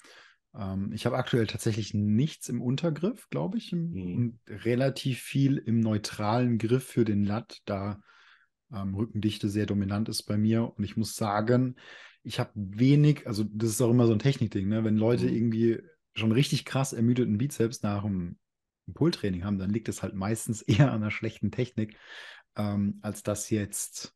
Ähm, 0.56 0.92
ich 0.94 1.06
habe 1.06 1.18
aktuell 1.18 1.48
tatsächlich 1.48 1.94
nichts 1.94 2.50
im 2.50 2.62
Untergriff, 2.62 3.30
glaube 3.30 3.58
ich, 3.58 3.72
mhm. 3.72 4.16
und 4.16 4.40
relativ 4.48 5.20
viel 5.20 5.58
im 5.58 5.80
neutralen 5.80 6.58
Griff 6.58 6.86
für 6.86 7.06
den 7.06 7.24
Lat, 7.24 7.62
da 7.66 8.00
ähm, 8.74 8.96
Rückendichte 8.96 9.50
sehr 9.50 9.66
dominant 9.66 10.10
ist 10.10 10.24
bei 10.24 10.38
mir. 10.38 10.74
Und 10.76 10.84
ich 10.84 10.98
muss 10.98 11.16
sagen, 11.16 11.76
ich 12.24 12.40
habe 12.40 12.52
wenig, 12.56 13.28
also 13.28 13.44
das 13.44 13.70
ist 13.70 13.82
auch 13.82 13.92
immer 13.92 14.08
so 14.08 14.14
ein 14.14 14.20
Technikding, 14.20 14.68
ne? 14.68 14.84
wenn 14.84 14.98
Leute 14.98 15.26
mhm. 15.26 15.34
irgendwie 15.34 15.80
schon 16.16 16.32
richtig 16.32 16.66
krass 16.66 16.94
ermüdeten 16.94 17.38
Bizeps 17.38 17.82
nach 17.82 18.04
dem 18.04 18.38
Pulltraining 18.94 19.44
haben, 19.44 19.60
dann 19.60 19.72
liegt 19.72 19.90
es 19.90 20.04
halt 20.04 20.14
meistens 20.14 20.62
eher 20.64 20.92
an 20.92 21.02
einer 21.02 21.12
schlechten 21.12 21.52
Technik, 21.52 21.98
ähm, 22.56 23.00
als 23.02 23.24
dass 23.24 23.50
jetzt 23.50 24.16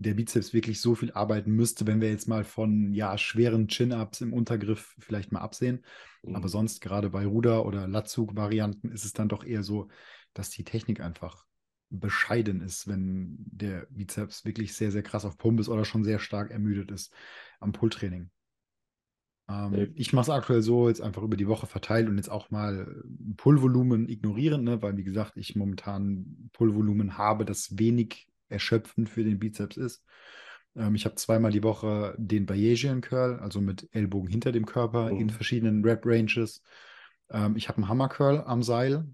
der 0.00 0.14
Bizeps 0.14 0.54
wirklich 0.54 0.80
so 0.80 0.94
viel 0.94 1.12
arbeiten 1.12 1.52
müsste, 1.52 1.86
wenn 1.86 2.00
wir 2.00 2.08
jetzt 2.08 2.26
mal 2.26 2.42
von 2.42 2.92
ja, 2.94 3.18
schweren 3.18 3.68
Chin-Ups 3.68 4.22
im 4.22 4.32
Untergriff 4.32 4.96
vielleicht 4.98 5.30
mal 5.30 5.40
absehen. 5.40 5.84
Mhm. 6.22 6.36
Aber 6.36 6.48
sonst 6.48 6.80
gerade 6.80 7.10
bei 7.10 7.26
Ruder- 7.26 7.66
oder 7.66 7.86
Latzug-Varianten 7.86 8.90
ist 8.90 9.04
es 9.04 9.12
dann 9.12 9.28
doch 9.28 9.44
eher 9.44 9.62
so, 9.62 9.88
dass 10.32 10.48
die 10.48 10.64
Technik 10.64 11.00
einfach 11.00 11.44
bescheiden 11.90 12.62
ist, 12.62 12.88
wenn 12.88 13.36
der 13.38 13.86
Bizeps 13.90 14.46
wirklich 14.46 14.74
sehr, 14.74 14.90
sehr 14.90 15.02
krass 15.02 15.26
auf 15.26 15.36
Pump 15.36 15.60
ist 15.60 15.68
oder 15.68 15.84
schon 15.84 16.04
sehr 16.04 16.18
stark 16.18 16.50
ermüdet 16.50 16.90
ist 16.90 17.12
am 17.58 17.72
Pulltraining. 17.72 18.30
Ähm, 19.50 19.92
ich 19.96 20.14
mache 20.14 20.30
es 20.30 20.30
aktuell 20.30 20.62
so, 20.62 20.88
jetzt 20.88 21.02
einfach 21.02 21.22
über 21.22 21.36
die 21.36 21.48
Woche 21.48 21.66
verteilt 21.66 22.08
und 22.08 22.16
jetzt 22.16 22.30
auch 22.30 22.50
mal 22.50 23.02
Pullvolumen 23.36 24.08
ignorieren, 24.08 24.64
ne, 24.64 24.80
weil 24.80 24.96
wie 24.96 25.04
gesagt, 25.04 25.36
ich 25.36 25.56
momentan 25.56 26.48
Pullvolumen 26.54 27.18
habe, 27.18 27.44
das 27.44 27.78
wenig 27.78 28.29
erschöpfend 28.50 29.08
für 29.08 29.24
den 29.24 29.38
Bizeps 29.38 29.76
ist. 29.76 30.04
Ähm, 30.76 30.94
ich 30.94 31.04
habe 31.04 31.16
zweimal 31.16 31.50
die 31.50 31.62
Woche 31.62 32.14
den 32.18 32.46
Bayesian 32.46 33.00
Curl, 33.00 33.38
also 33.40 33.60
mit 33.60 33.88
Ellbogen 33.92 34.28
hinter 34.28 34.52
dem 34.52 34.66
Körper 34.66 35.12
mhm. 35.12 35.20
in 35.20 35.30
verschiedenen 35.30 35.84
Rep-Ranges. 35.84 36.62
Ähm, 37.30 37.56
ich 37.56 37.68
habe 37.68 37.78
einen 37.78 37.88
Hammer 37.88 38.08
Curl 38.08 38.42
am 38.44 38.62
Seil, 38.62 39.06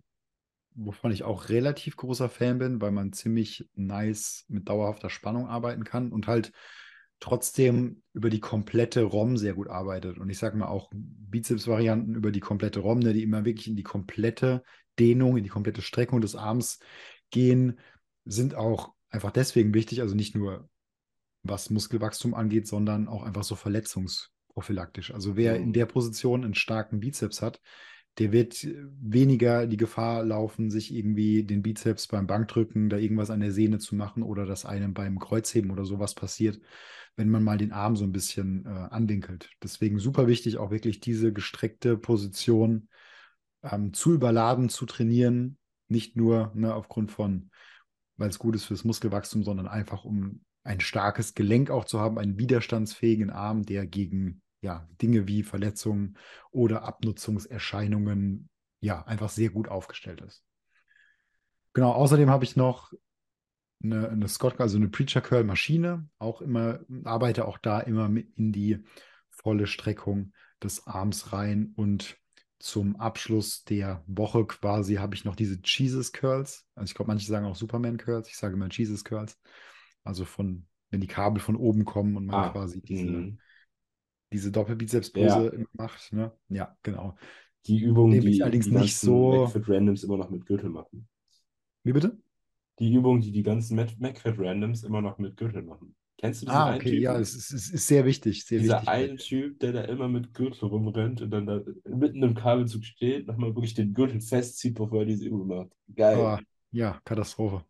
wovon 0.74 1.10
ich 1.10 1.22
auch 1.22 1.48
relativ 1.48 1.96
großer 1.96 2.28
Fan 2.28 2.58
bin, 2.58 2.80
weil 2.80 2.92
man 2.92 3.12
ziemlich 3.12 3.68
nice 3.74 4.44
mit 4.48 4.68
dauerhafter 4.68 5.10
Spannung 5.10 5.48
arbeiten 5.48 5.84
kann 5.84 6.12
und 6.12 6.26
halt 6.26 6.52
trotzdem 7.18 8.02
über 8.12 8.28
die 8.28 8.40
komplette 8.40 9.02
ROM 9.02 9.38
sehr 9.38 9.54
gut 9.54 9.68
arbeitet. 9.68 10.18
Und 10.18 10.28
ich 10.28 10.38
sage 10.38 10.58
mal 10.58 10.68
auch 10.68 10.90
Bizeps-Varianten 10.92 12.14
über 12.14 12.30
die 12.30 12.40
komplette 12.40 12.80
ROM, 12.80 12.98
ne, 12.98 13.14
die 13.14 13.22
immer 13.22 13.46
wirklich 13.46 13.68
in 13.68 13.76
die 13.76 13.82
komplette 13.82 14.62
Dehnung, 14.98 15.38
in 15.38 15.44
die 15.44 15.50
komplette 15.50 15.80
Streckung 15.80 16.20
des 16.20 16.36
Arms 16.36 16.78
gehen, 17.30 17.78
sind 18.26 18.54
auch 18.54 18.95
einfach 19.16 19.32
deswegen 19.32 19.74
wichtig, 19.74 20.02
also 20.02 20.14
nicht 20.14 20.36
nur 20.36 20.68
was 21.42 21.70
Muskelwachstum 21.70 22.34
angeht, 22.34 22.66
sondern 22.68 23.08
auch 23.08 23.22
einfach 23.22 23.44
so 23.44 23.56
verletzungsprophylaktisch. 23.56 25.12
Also 25.12 25.36
wer 25.36 25.56
in 25.56 25.72
der 25.72 25.86
Position 25.86 26.44
einen 26.44 26.54
starken 26.54 27.00
Bizeps 27.00 27.42
hat, 27.42 27.60
der 28.18 28.32
wird 28.32 28.66
weniger 29.00 29.66
die 29.66 29.76
Gefahr 29.76 30.24
laufen, 30.24 30.70
sich 30.70 30.94
irgendwie 30.94 31.44
den 31.44 31.62
Bizeps 31.62 32.06
beim 32.06 32.26
Bankdrücken, 32.26 32.88
da 32.88 32.96
irgendwas 32.96 33.30
an 33.30 33.40
der 33.40 33.52
Sehne 33.52 33.78
zu 33.78 33.94
machen 33.94 34.22
oder 34.22 34.46
dass 34.46 34.64
einem 34.64 34.94
beim 34.94 35.18
Kreuzheben 35.18 35.70
oder 35.70 35.84
sowas 35.84 36.14
passiert, 36.14 36.60
wenn 37.16 37.28
man 37.28 37.42
mal 37.42 37.58
den 37.58 37.72
Arm 37.72 37.96
so 37.96 38.04
ein 38.04 38.12
bisschen 38.12 38.64
äh, 38.64 38.68
anwinkelt. 38.68 39.50
Deswegen 39.62 39.98
super 39.98 40.26
wichtig, 40.26 40.56
auch 40.56 40.70
wirklich 40.70 41.00
diese 41.00 41.32
gestreckte 41.32 41.96
Position 41.98 42.88
ähm, 43.62 43.92
zu 43.92 44.14
überladen, 44.14 44.68
zu 44.68 44.86
trainieren. 44.86 45.58
Nicht 45.88 46.16
nur 46.16 46.52
ne, 46.54 46.74
aufgrund 46.74 47.12
von, 47.12 47.50
weil 48.16 48.28
es 48.28 48.38
gut 48.38 48.54
ist 48.54 48.64
fürs 48.64 48.84
Muskelwachstum, 48.84 49.44
sondern 49.44 49.68
einfach 49.68 50.04
um 50.04 50.42
ein 50.64 50.80
starkes 50.80 51.34
Gelenk 51.34 51.70
auch 51.70 51.84
zu 51.84 52.00
haben, 52.00 52.18
einen 52.18 52.38
widerstandsfähigen 52.38 53.30
Arm, 53.30 53.64
der 53.64 53.86
gegen 53.86 54.42
ja, 54.60 54.88
Dinge 55.00 55.28
wie 55.28 55.42
Verletzungen 55.42 56.16
oder 56.50 56.82
Abnutzungserscheinungen 56.82 58.48
ja 58.80 59.04
einfach 59.04 59.28
sehr 59.28 59.50
gut 59.50 59.68
aufgestellt 59.68 60.20
ist. 60.22 60.44
Genau, 61.72 61.92
außerdem 61.92 62.30
habe 62.30 62.44
ich 62.44 62.56
noch 62.56 62.92
eine, 63.82 64.08
eine 64.08 64.28
Scott, 64.28 64.60
also 64.60 64.76
eine 64.76 64.88
Preacher 64.88 65.20
Curl 65.20 65.44
Maschine, 65.44 66.08
auch 66.18 66.40
immer, 66.40 66.80
arbeite 67.04 67.46
auch 67.46 67.58
da 67.58 67.80
immer 67.80 68.06
in 68.06 68.52
die 68.52 68.82
volle 69.28 69.66
Streckung 69.66 70.32
des 70.62 70.86
Arms 70.86 71.32
rein 71.32 71.72
und 71.76 72.16
zum 72.58 72.96
Abschluss 72.96 73.64
der 73.64 74.02
Woche 74.06 74.46
quasi 74.46 74.94
habe 74.94 75.14
ich 75.14 75.24
noch 75.24 75.36
diese 75.36 75.58
Jesus 75.62 76.12
Curls. 76.12 76.66
Also 76.74 76.90
ich 76.90 76.94
glaube, 76.94 77.08
manche 77.08 77.26
sagen 77.26 77.46
auch 77.46 77.56
Superman 77.56 77.98
Curls. 77.98 78.28
Ich 78.28 78.36
sage 78.36 78.54
immer 78.54 78.68
Jesus 78.70 79.04
Curls. 79.04 79.38
Also 80.04 80.24
von, 80.24 80.66
wenn 80.90 81.00
die 81.00 81.06
Kabel 81.06 81.40
von 81.40 81.56
oben 81.56 81.84
kommen 81.84 82.16
und 82.16 82.26
man 82.26 82.34
ah, 82.34 82.48
quasi 82.50 82.80
diese, 82.80 83.10
mhm. 83.10 83.38
diese 84.32 84.52
Doppelbizepspose 84.52 85.56
ja. 85.58 85.64
macht. 85.72 86.12
Ne? 86.12 86.32
Ja, 86.48 86.76
genau. 86.82 87.16
Die 87.66 87.80
Übung, 87.80 88.12
die, 88.12 88.28
ich 88.28 88.42
allerdings 88.42 88.66
die 88.66 88.74
nicht 88.74 88.96
so. 88.96 89.44
McFit 89.44 89.68
Randoms 89.68 90.04
immer 90.04 90.16
noch 90.16 90.30
mit 90.30 90.46
Gürtel 90.46 90.70
machen. 90.70 91.08
Wie 91.82 91.92
bitte? 91.92 92.16
Die 92.78 92.92
Übung, 92.92 93.20
die 93.20 93.32
die 93.32 93.42
ganzen 93.42 93.76
McFit 93.76 94.38
Randoms 94.38 94.82
immer 94.84 95.02
noch 95.02 95.18
mit 95.18 95.36
Gürtel 95.36 95.62
machen. 95.62 95.94
Kennst 96.18 96.42
du 96.42 96.46
das? 96.46 96.54
Ah, 96.54 96.74
okay, 96.74 96.98
ja, 96.98 97.18
es 97.18 97.34
ist, 97.34 97.52
es 97.52 97.70
ist, 97.70 97.86
sehr 97.86 98.06
wichtig. 98.06 98.44
Sehr 98.44 98.60
Dieser 98.60 98.76
wichtig. 98.76 98.88
eine 98.88 99.16
Typ, 99.16 99.60
der 99.60 99.72
da 99.72 99.82
immer 99.82 100.08
mit 100.08 100.32
Gürtel 100.32 100.68
rumrennt 100.68 101.20
und 101.20 101.30
dann 101.30 101.46
da 101.46 101.60
mitten 101.84 102.22
im 102.22 102.34
Kabelzug 102.34 102.84
steht, 102.84 103.26
nochmal 103.26 103.54
wirklich 103.54 103.74
den 103.74 103.92
Gürtel 103.92 104.20
festzieht, 104.20 104.76
bevor 104.76 105.00
er 105.00 105.06
diese 105.06 105.26
Übung 105.26 105.46
macht. 105.46 105.72
Geil. 105.94 106.16
Oh, 106.18 106.38
ja, 106.70 107.00
Katastrophe. 107.04 107.64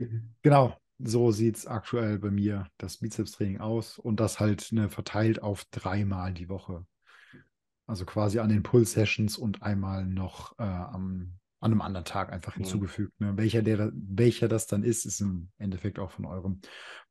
genau, 0.42 0.76
so 0.98 1.30
sieht 1.30 1.56
es 1.56 1.66
aktuell 1.66 2.18
bei 2.18 2.30
mir 2.30 2.66
das 2.76 2.98
Bizeps-Training 2.98 3.60
aus 3.60 3.98
und 3.98 4.18
das 4.18 4.40
halt 4.40 4.72
ne, 4.72 4.88
verteilt 4.88 5.40
auf 5.42 5.64
dreimal 5.70 6.34
die 6.34 6.48
Woche. 6.48 6.84
Also 7.86 8.04
quasi 8.04 8.40
an 8.40 8.48
den 8.48 8.62
Pull-Sessions 8.62 9.38
und 9.38 9.62
einmal 9.62 10.06
noch 10.06 10.58
äh, 10.58 10.62
am, 10.62 11.39
an 11.60 11.72
einem 11.72 11.82
anderen 11.82 12.04
Tag 12.04 12.32
einfach 12.32 12.54
hinzugefügt. 12.54 13.20
Ne? 13.20 13.36
Welcher, 13.36 13.62
der, 13.62 13.92
welcher 13.94 14.48
das 14.48 14.66
dann 14.66 14.82
ist, 14.82 15.04
ist 15.04 15.20
im 15.20 15.50
Endeffekt 15.58 15.98
auch 15.98 16.10
von 16.10 16.24
eurem 16.24 16.60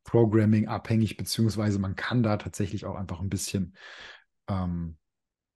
Programming 0.04 0.68
abhängig, 0.68 1.18
beziehungsweise 1.18 1.80
man 1.80 1.96
kann 1.96 2.24
da 2.24 2.38
tatsächlich 2.38 2.86
auch 2.86 2.96
einfach 2.96 3.20
ein 3.20 3.30
bisschen 3.30 3.76
ähm, 4.50 4.98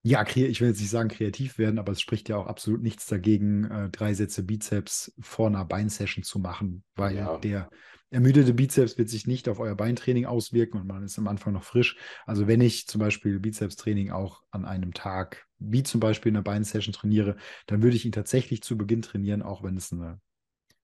ja, 0.06 0.21
ich 0.27 0.60
will 0.60 0.67
jetzt 0.67 0.82
nicht 0.82 0.89
sagen 0.89 1.08
kreativ 1.08 1.58
werden, 1.58 1.79
aber 1.79 1.93
es 1.93 2.01
spricht 2.01 2.27
ja 2.27 2.36
auch 2.36 2.47
absolut 2.47 2.82
nichts 2.82 3.06
dagegen, 3.08 3.63
äh, 3.71 3.89
drei 3.89 4.13
Sätze 4.13 4.43
Bizeps 4.43 5.13
vor 5.21 5.47
einer 5.47 5.63
Beinsession 5.63 6.25
zu 6.25 6.39
machen, 6.39 6.84
weil 6.95 7.15
ja. 7.15 7.38
der 7.38 7.69
ermüdete 8.13 8.54
Bizeps 8.54 8.97
wird 8.97 9.10
sich 9.10 9.28
nicht 9.28 9.49
auf 9.49 9.60
euer 9.60 9.76
Beintraining 9.76 10.26
auswirken 10.26 10.80
und 10.80 10.88
man 10.88 11.04
ist 11.04 11.17
am 11.17 11.28
Anfang 11.28 11.54
noch 11.54 11.63
frisch. 11.63 11.97
Also 12.26 12.47
wenn 12.47 12.62
ich 12.62 12.88
zum 12.88 12.99
Beispiel 12.99 13.39
Bizepstraining 13.39 14.12
auch 14.12 14.43
an 14.52 14.65
einem 14.65 14.93
Tag, 14.93 15.47
wie 15.58 15.84
zum 15.84 15.99
Beispiel 15.99 16.30
in 16.30 16.36
einer 16.36 16.43
Beinsession 16.43 16.93
trainiere, 16.93 17.36
dann 17.65 17.82
würde 17.82 17.95
ich 17.95 18.06
ihn 18.06 18.12
tatsächlich 18.12 18.62
zu 18.62 18.78
Beginn 18.78 19.02
trainieren, 19.02 19.41
auch 19.41 19.63
wenn 19.63 19.76
es 19.78 19.91
eine 19.91 20.19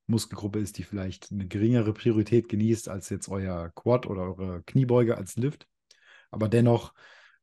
Muskelgruppe 0.08 0.60
ist, 0.60 0.78
die 0.80 0.84
vielleicht 0.84 1.32
eine 1.32 1.48
geringere 1.48 1.94
Priorität 1.94 2.50
genießt 2.50 2.90
als 2.90 3.10
jetzt 3.10 3.30
euer 3.30 3.70
Quad 3.76 4.08
oder 4.08 4.24
eure 4.24 4.64
Kniebeuge 4.64 5.16
als 5.16 5.36
Lift. 5.36 5.68
Aber 6.32 6.50
dennoch 6.50 6.94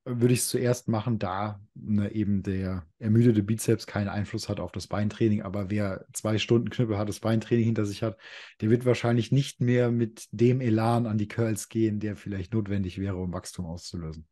würde 0.06 0.34
ich 0.34 0.40
es 0.40 0.48
zuerst 0.48 0.86
machen, 0.86 1.18
da 1.18 1.60
ne, 1.74 2.12
eben 2.12 2.44
der 2.44 2.86
ermüdete 3.00 3.42
Bizeps 3.42 3.88
keinen 3.88 4.08
Einfluss 4.08 4.48
hat 4.48 4.60
auf 4.60 4.70
das 4.70 4.86
Beintraining. 4.86 5.42
Aber 5.42 5.68
wer 5.68 6.06
zwei 6.12 6.38
Stunden 6.38 6.70
knüppelhartes 6.70 7.18
Beintraining 7.18 7.64
hinter 7.64 7.84
sich 7.84 8.04
hat, 8.04 8.16
der 8.60 8.70
wird 8.70 8.84
wahrscheinlich 8.84 9.32
nicht 9.32 9.60
mehr 9.60 9.90
mit 9.90 10.28
dem 10.30 10.60
Elan 10.60 11.06
an 11.06 11.18
die 11.18 11.26
Curls 11.26 11.68
gehen, 11.68 11.98
der 11.98 12.14
vielleicht 12.14 12.54
notwendig 12.54 12.98
wäre, 13.00 13.16
um 13.16 13.32
Wachstum 13.32 13.66
auszulösen. 13.66 14.28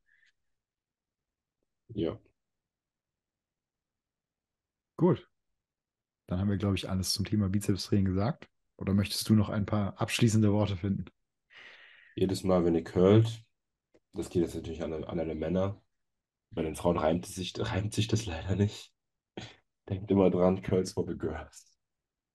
Ja. 1.89 2.21
Gut. 4.97 5.29
Dann 6.27 6.39
haben 6.39 6.51
wir, 6.51 6.57
glaube 6.57 6.77
ich, 6.77 6.89
alles 6.89 7.13
zum 7.13 7.25
Thema 7.25 7.49
Bizepstraining 7.49 8.07
gesagt. 8.07 8.49
Oder 8.77 8.95
möchtest 8.95 9.29
du 9.29 9.35
noch 9.35 9.49
ein 9.49 9.67
paar 9.67 10.01
abschließende 10.01 10.53
Worte 10.53 10.77
finden? 10.77 11.07
Jedes 12.15 12.45
Mal, 12.45 12.65
wenn 12.65 12.77
ihr 12.77 12.85
curlt, 12.85 13.45
das 14.15 14.31
geht 14.31 14.43
jetzt 14.43 14.55
natürlich 14.55 14.83
an, 14.83 14.93
an 14.93 15.21
alle 15.21 15.35
Männer. 15.35 15.81
Bei 16.51 16.63
den 16.63 16.77
Frauen 16.77 16.97
reimt 16.97 17.27
sich, 17.27 17.53
reimt 17.59 17.93
sich 17.93 18.09
das 18.09 18.27
leider 18.27 18.55
nicht. 18.57 18.93
Denkt 19.89 20.11
immer 20.11 20.31
dran, 20.31 20.63
Curls 20.63 20.93
for 20.93 21.07
the 21.07 21.17
Girls. 21.17 21.79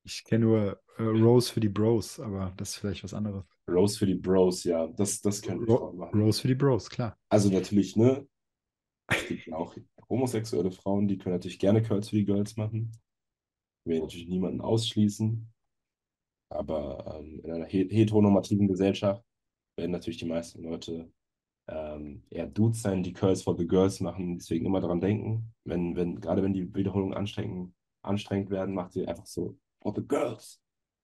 Ich 0.04 0.24
kenne 0.24 0.46
nur 0.46 0.82
äh, 0.98 1.04
Rose 1.04 1.52
für 1.52 1.60
die 1.60 1.70
Bros, 1.70 2.20
aber 2.20 2.54
das 2.58 2.72
ist 2.72 2.76
vielleicht 2.76 3.04
was 3.04 3.14
anderes. 3.14 3.46
Rose 3.68 3.98
für 3.98 4.06
die 4.06 4.16
Bros, 4.16 4.64
ja, 4.64 4.88
das, 4.88 5.22
das 5.22 5.42
können 5.42 5.62
wir 5.62 5.74
Ro 5.74 5.94
machen. 5.94 6.22
Rose 6.22 6.42
für 6.42 6.48
die 6.48 6.56
Bros, 6.56 6.90
klar. 6.90 7.18
Also 7.30 7.50
natürlich, 7.50 7.96
ne? 7.96 8.28
Es 9.08 9.28
gibt 9.28 9.48
ja 9.48 9.56
auch 9.56 9.76
homosexuelle 10.10 10.72
Frauen, 10.72 11.08
die 11.08 11.18
können 11.18 11.36
natürlich 11.36 11.60
gerne 11.60 11.82
Curls 11.82 12.10
für 12.10 12.18
die 12.18 12.26
Girls 12.26 12.56
machen. 12.58 12.92
Ich 13.84 13.92
will 13.92 14.00
natürlich 14.02 14.28
niemanden 14.28 14.62
ausschließen. 14.62 15.52
Aber 16.52 17.20
ähm, 17.20 17.42
in 17.44 17.52
einer 17.52 17.66
heteronormativen 17.66 18.68
Gesellschaft 18.68 19.24
werden 19.78 19.92
natürlich 19.92 20.18
die 20.18 20.26
meisten 20.26 20.64
Leute 20.64 21.12
ähm, 21.70 22.24
eher 22.30 22.48
Dudes 22.48 22.82
sein, 22.82 23.04
die 23.04 23.14
Curls 23.14 23.44
for 23.44 23.56
the 23.58 23.68
Girls 23.68 24.00
machen. 24.00 24.38
Deswegen 24.38 24.66
immer 24.66 24.82
daran 24.82 25.02
denken, 25.02 25.54
wenn, 25.64 25.96
wenn, 25.96 26.20
gerade 26.20 26.44
wenn 26.44 26.54
die 26.54 26.74
Wiederholungen 26.74 27.16
anstrengend, 27.16 27.74
anstrengend 28.02 28.50
werden, 28.50 28.74
macht 28.74 28.94
sie 28.94 29.08
einfach 29.08 29.26
so 29.26 29.58
for 29.82 29.94
the 29.96 30.06
Girls. 30.06 30.62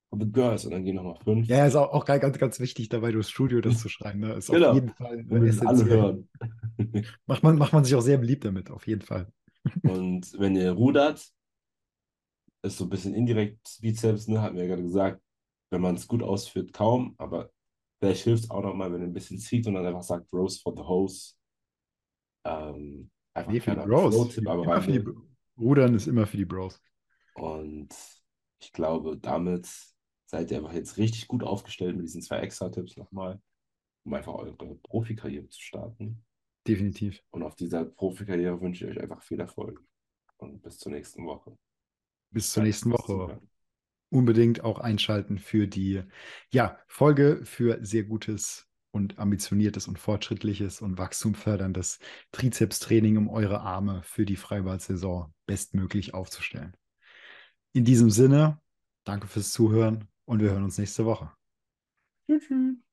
For 0.10 0.20
the 0.20 0.32
Girls 0.32 0.66
und 0.66 0.72
dann 0.72 0.84
gehen 0.84 0.96
nochmal 0.96 1.18
fünf. 1.24 1.48
Ja, 1.48 1.66
ist 1.66 1.76
auch, 1.76 1.92
auch 1.92 2.06
ganz, 2.06 2.38
ganz 2.38 2.60
wichtig 2.60 2.90
dabei, 2.90 3.12
durchs 3.12 3.30
Studio 3.30 3.62
das 3.62 3.80
zu 3.80 3.90
schreiben. 3.90 4.20
Ne? 4.20 4.34
Ist 4.34 4.50
genau. 4.50 4.70
auf 4.70 4.76
jeden 4.76 4.90
Fall. 4.90 5.24
Wir 5.28 5.40
müssen 5.40 5.68
alle 5.68 5.86
hören. 5.86 6.30
macht, 7.26 7.44
man, 7.44 7.58
macht 7.58 7.74
man 7.74 7.84
sich 7.84 7.96
auch 7.96 8.02
sehr 8.02 8.18
beliebt 8.18 8.46
damit, 8.46 8.70
auf 8.72 8.88
jeden 8.88 9.02
Fall. 9.02 9.28
und 9.84 10.32
wenn 10.40 10.56
ihr 10.56 10.72
rudert, 10.72 11.28
ist 12.62 12.78
so 12.78 12.86
ein 12.86 12.90
bisschen 12.90 13.14
indirekt 13.14 13.78
Bizeps, 13.82 14.28
ne, 14.28 14.42
hatten 14.42 14.56
wir 14.56 14.64
ja 14.64 14.70
gerade 14.70 14.84
gesagt, 14.84 15.22
wenn 15.72 15.82
man 15.82 15.96
es 15.96 16.08
gut 16.08 16.24
ausführt, 16.24 16.74
kaum, 16.74 17.16
aber 17.18 17.52
Vielleicht 18.00 18.24
hilft 18.24 18.44
es 18.46 18.52
auch 18.52 18.62
nochmal, 18.62 18.92
wenn 18.92 19.02
er 19.02 19.08
ein 19.08 19.14
bisschen 19.14 19.40
zieht 19.40 19.66
und 19.68 19.76
dann 19.76 19.86
einfach 19.86 20.04
sagt, 20.04 20.32
Rose 20.34 20.60
for 20.62 20.76
the 20.76 20.84
Hose. 20.84 21.34
Ähm, 22.46 23.10
einfach 23.34 23.52
nee, 23.52 23.60
für 23.60 23.76
die 23.76 23.86
Bros. 23.86 24.38
aber 24.46 24.82
für 24.82 24.92
die 24.92 25.06
Rudern 25.58 25.96
ist 25.96 26.08
immer 26.08 26.28
für 26.28 26.38
die 26.38 26.46
Bros. 26.46 26.82
Und 27.36 27.90
ich 28.60 28.72
glaube, 28.72 29.18
damit 29.18 29.68
seid 30.26 30.52
ihr 30.52 30.58
einfach 30.58 30.74
jetzt 30.74 30.98
richtig 30.98 31.28
gut 31.28 31.44
aufgestellt 31.44 31.96
mit 31.96 32.06
diesen 32.06 32.22
zwei 32.22 32.40
Extra-Tipps 32.40 32.98
nochmal, 32.98 33.42
um 34.04 34.14
einfach 34.14 34.34
eure 34.34 34.56
Profikarriere 34.84 35.48
zu 35.50 35.62
starten. 35.62 36.26
Definitiv. 36.68 37.22
Und 37.30 37.44
auf 37.44 37.56
dieser 37.56 37.86
Profikarriere 37.86 38.60
wünsche 38.60 38.86
ich 38.86 38.92
euch 38.92 39.02
einfach 39.02 39.22
viel 39.22 39.40
Erfolg. 39.40 39.84
Und 40.38 40.62
bis 40.62 40.80
zur 40.80 40.92
nächsten 40.92 41.26
Woche. 41.26 41.58
Bis 42.32 42.52
zur 42.52 42.64
nächsten 42.64 42.92
Woche 42.92 43.40
unbedingt 44.16 44.64
auch 44.64 44.80
einschalten 44.80 45.38
für 45.38 45.68
die 45.68 46.02
ja, 46.50 46.80
Folge 46.88 47.42
für 47.44 47.80
sehr 47.86 48.04
gutes 48.04 48.68
und 48.92 49.20
ambitioniertes 49.20 49.90
und 49.90 50.00
fortschrittliches 50.00 50.82
und 50.82 50.98
wachstumförderndes 50.98 52.00
Trizepstraining, 52.32 53.18
um 53.18 53.30
eure 53.30 53.60
Arme 53.60 54.02
für 54.04 54.26
die 54.26 54.38
Freibad-Saison 54.38 55.34
bestmöglich 55.46 56.14
aufzustellen. 56.14 56.76
In 57.74 57.84
diesem 57.84 58.10
Sinne, 58.10 58.62
danke 59.04 59.28
fürs 59.28 59.52
Zuhören 59.52 60.08
und 60.24 60.42
wir 60.42 60.52
hören 60.52 60.64
uns 60.64 60.78
nächste 60.78 61.06
Woche. 61.06 61.30
Tschüss. 62.26 62.85